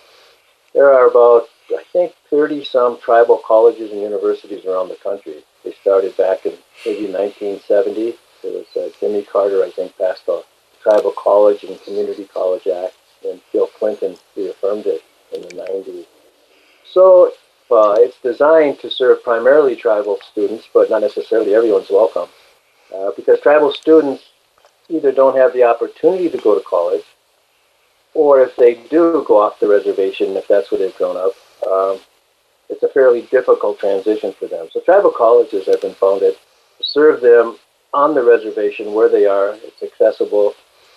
There 0.73 0.91
are 0.91 1.07
about, 1.07 1.47
I 1.69 1.83
think, 1.91 2.13
30 2.29 2.63
some 2.65 2.99
tribal 2.99 3.39
colleges 3.45 3.91
and 3.91 4.01
universities 4.01 4.65
around 4.65 4.89
the 4.89 4.95
country. 4.95 5.43
They 5.63 5.73
started 5.73 6.17
back 6.17 6.45
in 6.45 6.53
maybe 6.85 7.11
1970. 7.11 8.09
It 8.09 8.17
was 8.43 8.65
uh, 8.75 8.89
Jimmy 8.99 9.23
Carter, 9.23 9.63
I 9.63 9.69
think, 9.69 9.97
passed 9.97 10.25
the 10.25 10.43
Tribal 10.81 11.13
College 11.17 11.63
and 11.63 11.81
Community 11.83 12.25
College 12.25 12.67
Act, 12.67 12.95
and 13.25 13.39
Bill 13.53 13.67
Clinton 13.67 14.17
reaffirmed 14.35 14.85
it 14.87 15.01
in 15.31 15.41
the 15.41 15.49
90s. 15.49 16.05
So 16.91 17.31
uh, 17.71 17.95
it's 17.97 18.19
designed 18.21 18.79
to 18.79 18.89
serve 18.89 19.23
primarily 19.23 19.75
tribal 19.75 20.19
students, 20.31 20.67
but 20.73 20.89
not 20.89 21.01
necessarily 21.01 21.55
everyone's 21.55 21.89
welcome 21.89 22.27
uh, 23.03 23.11
because 23.15 23.39
tribal 23.39 23.71
students 23.71 24.29
either 24.89 25.11
don't 25.11 25.37
have 25.37 25.53
the 25.53 25.63
opportunity 25.63 26.29
to 26.29 26.37
go 26.37 26.57
to 26.57 26.63
college, 26.65 27.03
or 28.13 28.41
if 28.41 28.55
they 28.55 28.75
do 28.75 29.23
go 29.27 29.41
off 29.41 29.59
the 29.59 29.67
reservation, 29.67 30.35
if 30.37 30.47
that's 30.47 30.71
where 30.71 30.79
they've 30.79 30.95
grown 30.97 31.17
up, 31.17 31.33
um, 31.67 31.99
it's 32.69 32.83
a 32.83 32.87
fairly 32.89 33.23
difficult 33.23 33.79
transition 33.79 34.33
for 34.33 34.47
them. 34.47 34.67
So 34.71 34.79
tribal 34.81 35.11
colleges 35.11 35.65
have 35.67 35.81
been 35.81 35.93
founded 35.93 36.35
to 36.77 36.83
serve 36.83 37.21
them 37.21 37.57
on 37.93 38.13
the 38.15 38.23
reservation 38.23 38.93
where 38.93 39.09
they 39.09 39.25
are. 39.25 39.55
It's 39.63 39.83
accessible, 39.83 40.53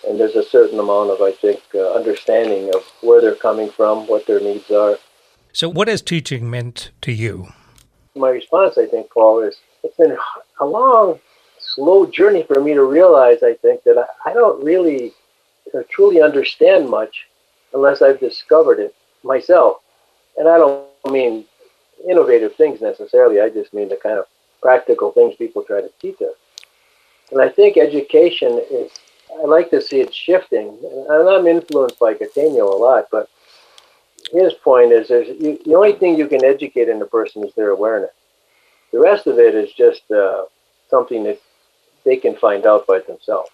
and 0.06 0.18
there's 0.18 0.36
a 0.36 0.42
certain 0.42 0.78
amount 0.78 1.10
of, 1.10 1.20
I 1.20 1.32
think, 1.32 1.60
uh, 1.74 1.92
understanding 1.94 2.74
of 2.74 2.82
where 3.02 3.20
they're 3.20 3.34
coming 3.34 3.70
from, 3.70 4.06
what 4.06 4.26
their 4.26 4.40
needs 4.40 4.70
are. 4.70 4.98
So, 5.52 5.68
what 5.68 5.88
has 5.88 6.02
teaching 6.02 6.50
meant 6.50 6.90
to 7.02 7.12
you? 7.12 7.48
My 8.14 8.28
response, 8.28 8.78
I 8.78 8.86
think, 8.86 9.10
Paul, 9.10 9.42
is 9.42 9.56
it's 9.82 9.96
been 9.96 10.16
a 10.60 10.66
long 10.66 11.18
slow 11.76 12.06
journey 12.06 12.42
for 12.42 12.60
me 12.60 12.74
to 12.74 12.82
realize, 12.82 13.42
I 13.42 13.54
think, 13.54 13.84
that 13.84 13.96
I, 13.98 14.30
I 14.30 14.32
don't 14.32 14.64
really 14.64 15.12
uh, 15.74 15.82
truly 15.90 16.20
understand 16.20 16.88
much 16.88 17.26
unless 17.72 18.02
I've 18.02 18.18
discovered 18.18 18.80
it 18.80 18.94
myself. 19.22 19.76
And 20.36 20.48
I 20.48 20.58
don't 20.58 20.88
mean 21.10 21.44
innovative 22.08 22.56
things 22.56 22.80
necessarily, 22.80 23.40
I 23.40 23.48
just 23.50 23.72
mean 23.72 23.88
the 23.88 23.96
kind 23.96 24.18
of 24.18 24.26
practical 24.60 25.12
things 25.12 25.36
people 25.36 25.62
try 25.62 25.80
to 25.80 25.90
teach 26.00 26.20
us. 26.20 26.34
And 27.30 27.40
I 27.40 27.48
think 27.48 27.76
education 27.76 28.60
is, 28.70 28.90
I 29.38 29.44
like 29.44 29.70
to 29.70 29.80
see 29.80 30.00
it 30.00 30.14
shifting. 30.14 30.78
And 31.08 31.28
I'm 31.28 31.46
influenced 31.46 31.98
by 31.98 32.14
Gattegno 32.14 32.72
a 32.72 32.76
lot, 32.76 33.06
but 33.10 33.28
his 34.32 34.52
point 34.54 34.92
is 34.92 35.10
you, 35.10 35.58
the 35.64 35.74
only 35.74 35.92
thing 35.92 36.16
you 36.16 36.28
can 36.28 36.44
educate 36.44 36.88
in 36.88 37.00
a 37.02 37.06
person 37.06 37.44
is 37.44 37.54
their 37.54 37.70
awareness. 37.70 38.10
The 38.92 39.00
rest 39.00 39.26
of 39.26 39.38
it 39.38 39.54
is 39.54 39.72
just 39.72 40.08
uh, 40.10 40.44
something 40.88 41.24
that 41.24 41.40
they 42.06 42.16
can 42.16 42.36
find 42.36 42.64
out 42.64 42.86
by 42.86 43.00
themselves. 43.00 43.50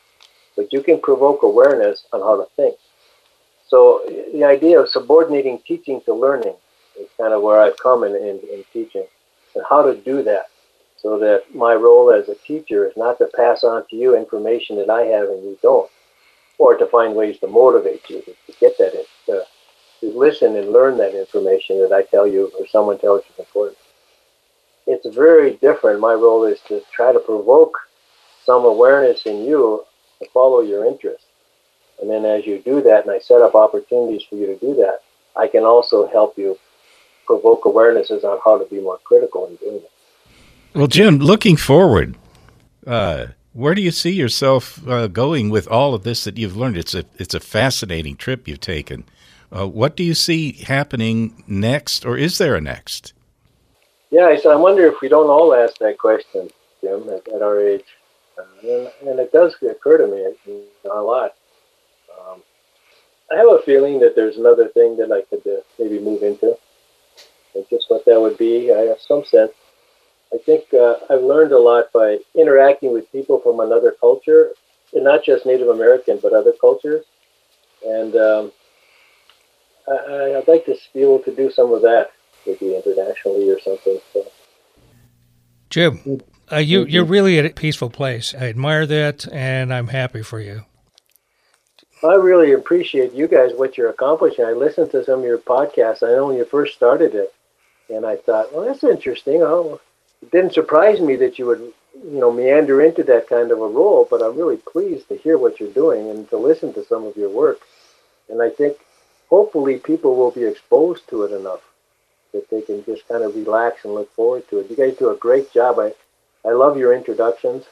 But 0.54 0.72
you 0.72 0.82
can 0.82 1.00
provoke 1.00 1.42
awareness 1.42 2.04
on 2.12 2.20
how 2.20 2.36
to 2.36 2.46
think. 2.54 2.76
So 3.66 4.02
the 4.32 4.44
idea 4.44 4.78
of 4.78 4.90
subordinating 4.90 5.58
teaching 5.66 6.02
to 6.02 6.12
learning 6.12 6.54
is 7.00 7.08
kind 7.16 7.32
of 7.32 7.42
where 7.42 7.60
I've 7.60 7.78
come 7.78 8.04
in, 8.04 8.14
in, 8.14 8.38
in 8.52 8.62
teaching 8.70 9.06
and 9.54 9.64
how 9.68 9.82
to 9.82 9.96
do 9.96 10.22
that 10.24 10.50
so 10.98 11.18
that 11.18 11.54
my 11.54 11.74
role 11.74 12.12
as 12.12 12.28
a 12.28 12.34
teacher 12.34 12.86
is 12.86 12.96
not 12.96 13.18
to 13.18 13.28
pass 13.34 13.64
on 13.64 13.84
to 13.88 13.96
you 13.96 14.16
information 14.16 14.76
that 14.76 14.90
I 14.90 15.02
have 15.06 15.28
and 15.28 15.42
you 15.42 15.58
don't, 15.62 15.90
or 16.58 16.76
to 16.76 16.86
find 16.86 17.16
ways 17.16 17.38
to 17.38 17.48
motivate 17.48 18.08
you 18.10 18.20
to, 18.20 18.32
to 18.32 18.58
get 18.60 18.76
that, 18.78 18.94
in, 18.94 19.04
to, 19.26 19.44
to 20.00 20.18
listen 20.18 20.54
and 20.54 20.70
learn 20.70 20.98
that 20.98 21.18
information 21.18 21.80
that 21.80 21.92
I 21.92 22.02
tell 22.02 22.26
you 22.26 22.52
or 22.60 22.66
someone 22.68 22.98
tells 22.98 23.22
you 23.22 23.34
important. 23.38 23.78
It's 24.86 25.06
very 25.06 25.54
different. 25.54 26.00
My 26.00 26.12
role 26.12 26.44
is 26.44 26.60
to 26.68 26.82
try 26.92 27.12
to 27.12 27.18
provoke 27.18 27.78
some 28.44 28.64
awareness 28.64 29.22
in 29.26 29.44
you 29.44 29.84
to 30.20 30.28
follow 30.30 30.60
your 30.60 30.84
interest. 30.84 31.24
And 32.00 32.10
then 32.10 32.24
as 32.24 32.46
you 32.46 32.58
do 32.58 32.82
that, 32.82 33.04
and 33.04 33.10
I 33.10 33.18
set 33.18 33.42
up 33.42 33.54
opportunities 33.54 34.22
for 34.28 34.36
you 34.36 34.46
to 34.46 34.56
do 34.56 34.74
that, 34.76 35.00
I 35.36 35.46
can 35.46 35.64
also 35.64 36.08
help 36.08 36.36
you 36.36 36.58
provoke 37.26 37.62
awarenesses 37.62 38.24
on 38.24 38.38
how 38.44 38.58
to 38.58 38.64
be 38.66 38.80
more 38.80 38.98
critical 39.04 39.46
in 39.46 39.56
doing 39.56 39.76
it. 39.76 39.90
Well, 40.74 40.86
Jim, 40.86 41.18
looking 41.18 41.56
forward, 41.56 42.16
uh, 42.86 43.26
where 43.52 43.74
do 43.74 43.82
you 43.82 43.90
see 43.90 44.12
yourself 44.12 44.86
uh, 44.88 45.06
going 45.06 45.50
with 45.50 45.68
all 45.68 45.94
of 45.94 46.02
this 46.02 46.24
that 46.24 46.38
you've 46.38 46.56
learned? 46.56 46.76
It's 46.76 46.94
a 46.94 47.04
it's 47.18 47.34
a 47.34 47.40
fascinating 47.40 48.16
trip 48.16 48.48
you've 48.48 48.60
taken. 48.60 49.04
Uh, 49.54 49.68
what 49.68 49.96
do 49.96 50.02
you 50.02 50.14
see 50.14 50.52
happening 50.52 51.44
next, 51.46 52.06
or 52.06 52.16
is 52.16 52.38
there 52.38 52.54
a 52.54 52.60
next? 52.60 53.12
Yeah, 54.10 54.34
so 54.38 54.50
I 54.50 54.56
wonder 54.56 54.86
if 54.86 55.00
we 55.02 55.08
don't 55.08 55.28
all 55.28 55.54
ask 55.54 55.78
that 55.78 55.98
question, 55.98 56.50
Jim, 56.80 57.08
at, 57.10 57.28
at 57.28 57.42
our 57.42 57.60
age. 57.60 57.84
And, 58.62 58.90
and, 59.08 59.18
it 59.20 59.32
does 59.32 59.54
occur 59.62 59.98
to 59.98 60.06
me 60.06 60.64
a 60.84 61.00
lot. 61.00 61.34
Um, 62.18 62.42
I 63.32 63.36
have 63.36 63.48
a 63.48 63.62
feeling 63.64 64.00
that 64.00 64.14
there's 64.14 64.36
another 64.36 64.68
thing 64.68 64.96
that 64.98 65.10
I 65.12 65.22
could 65.22 65.46
uh, 65.46 65.60
maybe 65.78 65.98
move 65.98 66.22
into. 66.22 66.56
And 67.54 67.64
just 67.70 67.86
what 67.88 68.04
that 68.06 68.20
would 68.20 68.38
be, 68.38 68.72
I 68.72 68.80
have 68.80 69.00
some 69.00 69.24
sense. 69.24 69.52
I 70.32 70.38
think 70.38 70.72
uh, 70.72 70.94
I've 71.10 71.22
learned 71.22 71.52
a 71.52 71.58
lot 71.58 71.92
by 71.92 72.18
interacting 72.34 72.92
with 72.92 73.10
people 73.12 73.38
from 73.40 73.60
another 73.60 73.94
culture, 74.00 74.52
and 74.94 75.04
not 75.04 75.24
just 75.24 75.44
Native 75.44 75.68
American, 75.68 76.18
but 76.22 76.32
other 76.32 76.52
cultures. 76.58 77.04
And 77.84 78.16
um, 78.16 78.52
I, 79.88 80.30
would 80.36 80.48
like 80.48 80.64
to 80.66 80.76
be 80.94 81.02
able 81.02 81.18
to 81.20 81.34
do 81.34 81.50
some 81.50 81.72
of 81.72 81.82
that, 81.82 82.12
maybe 82.46 82.74
internationally 82.74 83.50
or 83.50 83.60
something. 83.60 83.98
So. 84.12 84.26
Jim, 85.68 86.20
uh, 86.52 86.58
you 86.58 86.84
you're 86.84 87.04
really 87.04 87.38
at 87.38 87.46
a 87.46 87.50
peaceful 87.50 87.90
place. 87.90 88.34
I 88.34 88.48
admire 88.48 88.86
that, 88.86 89.26
and 89.32 89.72
I'm 89.72 89.88
happy 89.88 90.22
for 90.22 90.40
you. 90.40 90.64
I 92.04 92.14
really 92.14 92.52
appreciate 92.52 93.12
you 93.12 93.28
guys 93.28 93.52
what 93.54 93.78
you're 93.78 93.90
accomplishing. 93.90 94.44
I 94.44 94.52
listened 94.52 94.90
to 94.90 95.04
some 95.04 95.20
of 95.20 95.24
your 95.24 95.38
podcasts. 95.38 96.02
I 96.02 96.12
know 96.12 96.26
when 96.26 96.36
you 96.36 96.44
first 96.44 96.74
started 96.74 97.14
it, 97.14 97.32
and 97.88 98.04
I 98.04 98.16
thought, 98.16 98.52
well, 98.52 98.66
that's 98.66 98.82
interesting. 98.82 99.42
Oh, 99.42 99.80
it 100.20 100.30
didn't 100.30 100.52
surprise 100.52 101.00
me 101.00 101.16
that 101.16 101.38
you 101.38 101.46
would, 101.46 101.60
you 101.94 102.20
know, 102.20 102.32
meander 102.32 102.82
into 102.82 103.04
that 103.04 103.28
kind 103.28 103.50
of 103.52 103.60
a 103.60 103.68
role. 103.68 104.06
But 104.10 104.20
I'm 104.20 104.36
really 104.36 104.56
pleased 104.56 105.08
to 105.08 105.16
hear 105.16 105.38
what 105.38 105.60
you're 105.60 105.72
doing 105.72 106.10
and 106.10 106.28
to 106.30 106.36
listen 106.36 106.74
to 106.74 106.84
some 106.84 107.04
of 107.04 107.16
your 107.16 107.30
work. 107.30 107.60
And 108.28 108.42
I 108.42 108.50
think 108.50 108.78
hopefully 109.30 109.78
people 109.78 110.16
will 110.16 110.32
be 110.32 110.44
exposed 110.44 111.08
to 111.08 111.22
it 111.22 111.32
enough 111.32 111.60
that 112.32 112.50
they 112.50 112.62
can 112.62 112.84
just 112.84 113.06
kind 113.06 113.22
of 113.22 113.36
relax 113.36 113.84
and 113.84 113.94
look 113.94 114.12
forward 114.14 114.48
to 114.48 114.58
it. 114.58 114.70
You 114.70 114.76
guys 114.76 114.96
do 114.96 115.10
a 115.10 115.16
great 115.16 115.52
job. 115.52 115.78
I 115.78 115.92
I 116.44 116.50
love 116.50 116.76
your 116.76 116.92
introductions. 116.94 117.64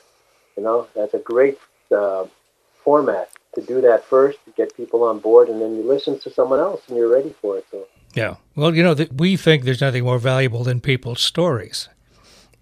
You 0.57 0.63
know, 0.63 0.87
that's 0.95 1.15
a 1.15 1.19
great 1.19 1.59
uh, 1.95 2.27
format 2.85 3.31
to 3.55 3.63
do 3.63 3.81
that 3.81 4.05
first, 4.05 4.39
to 4.45 4.53
get 4.53 4.77
people 4.77 5.03
on 5.03 5.19
board, 5.19 5.49
and 5.49 5.61
then 5.61 5.75
you 5.75 5.83
listen 5.83 6.19
to 6.21 6.31
someone 6.31 6.61
else 6.61 6.83
and 6.89 6.97
you're 6.97 7.13
ready 7.13 7.35
for 7.41 7.59
it. 7.59 7.67
So. 7.71 7.87
Yeah. 8.15 8.37
Well, 8.55 8.75
you 8.75 8.83
know, 8.83 8.95
th- 8.95 9.11
we 9.11 9.37
think 9.37 9.65
there's 9.65 9.81
nothing 9.81 10.05
more 10.05 10.19
valuable 10.19 10.63
than 10.65 10.81
people's 10.81 11.21
stories. 11.21 11.89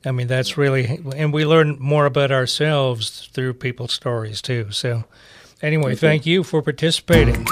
I 0.05 0.13
mean, 0.13 0.29
that's 0.29 0.57
really, 0.57 1.01
and 1.17 1.33
we 1.33 1.45
learn 1.45 1.77
more 1.81 2.07
about 2.07 2.31
ourselves 2.31 3.29
through 3.33 3.55
people's 3.55 3.93
stories 3.93 4.41
too. 4.41 4.71
So, 4.71 5.05
anyway, 5.61 5.97
thank 5.97 6.25
you 6.25 6.45
for 6.45 6.63
participating. 6.63 7.45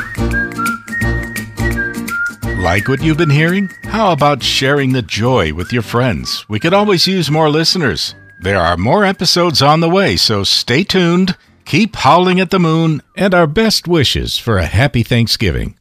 Like 2.62 2.88
what 2.88 3.02
you've 3.02 3.18
been 3.18 3.30
hearing? 3.30 3.68
How 3.84 4.12
about 4.12 4.42
sharing 4.42 4.92
the 4.92 5.02
joy 5.02 5.52
with 5.52 5.72
your 5.72 5.82
friends? 5.82 6.48
We 6.48 6.60
could 6.60 6.72
always 6.72 7.06
use 7.06 7.30
more 7.30 7.50
listeners. 7.50 8.14
There 8.38 8.60
are 8.60 8.76
more 8.76 9.04
episodes 9.04 9.62
on 9.62 9.80
the 9.80 9.88
way, 9.88 10.16
so 10.16 10.44
stay 10.44 10.84
tuned, 10.84 11.36
keep 11.64 11.96
howling 11.96 12.38
at 12.38 12.50
the 12.50 12.58
moon, 12.58 13.02
and 13.16 13.34
our 13.34 13.46
best 13.46 13.88
wishes 13.88 14.36
for 14.36 14.58
a 14.58 14.66
happy 14.66 15.02
Thanksgiving. 15.02 15.78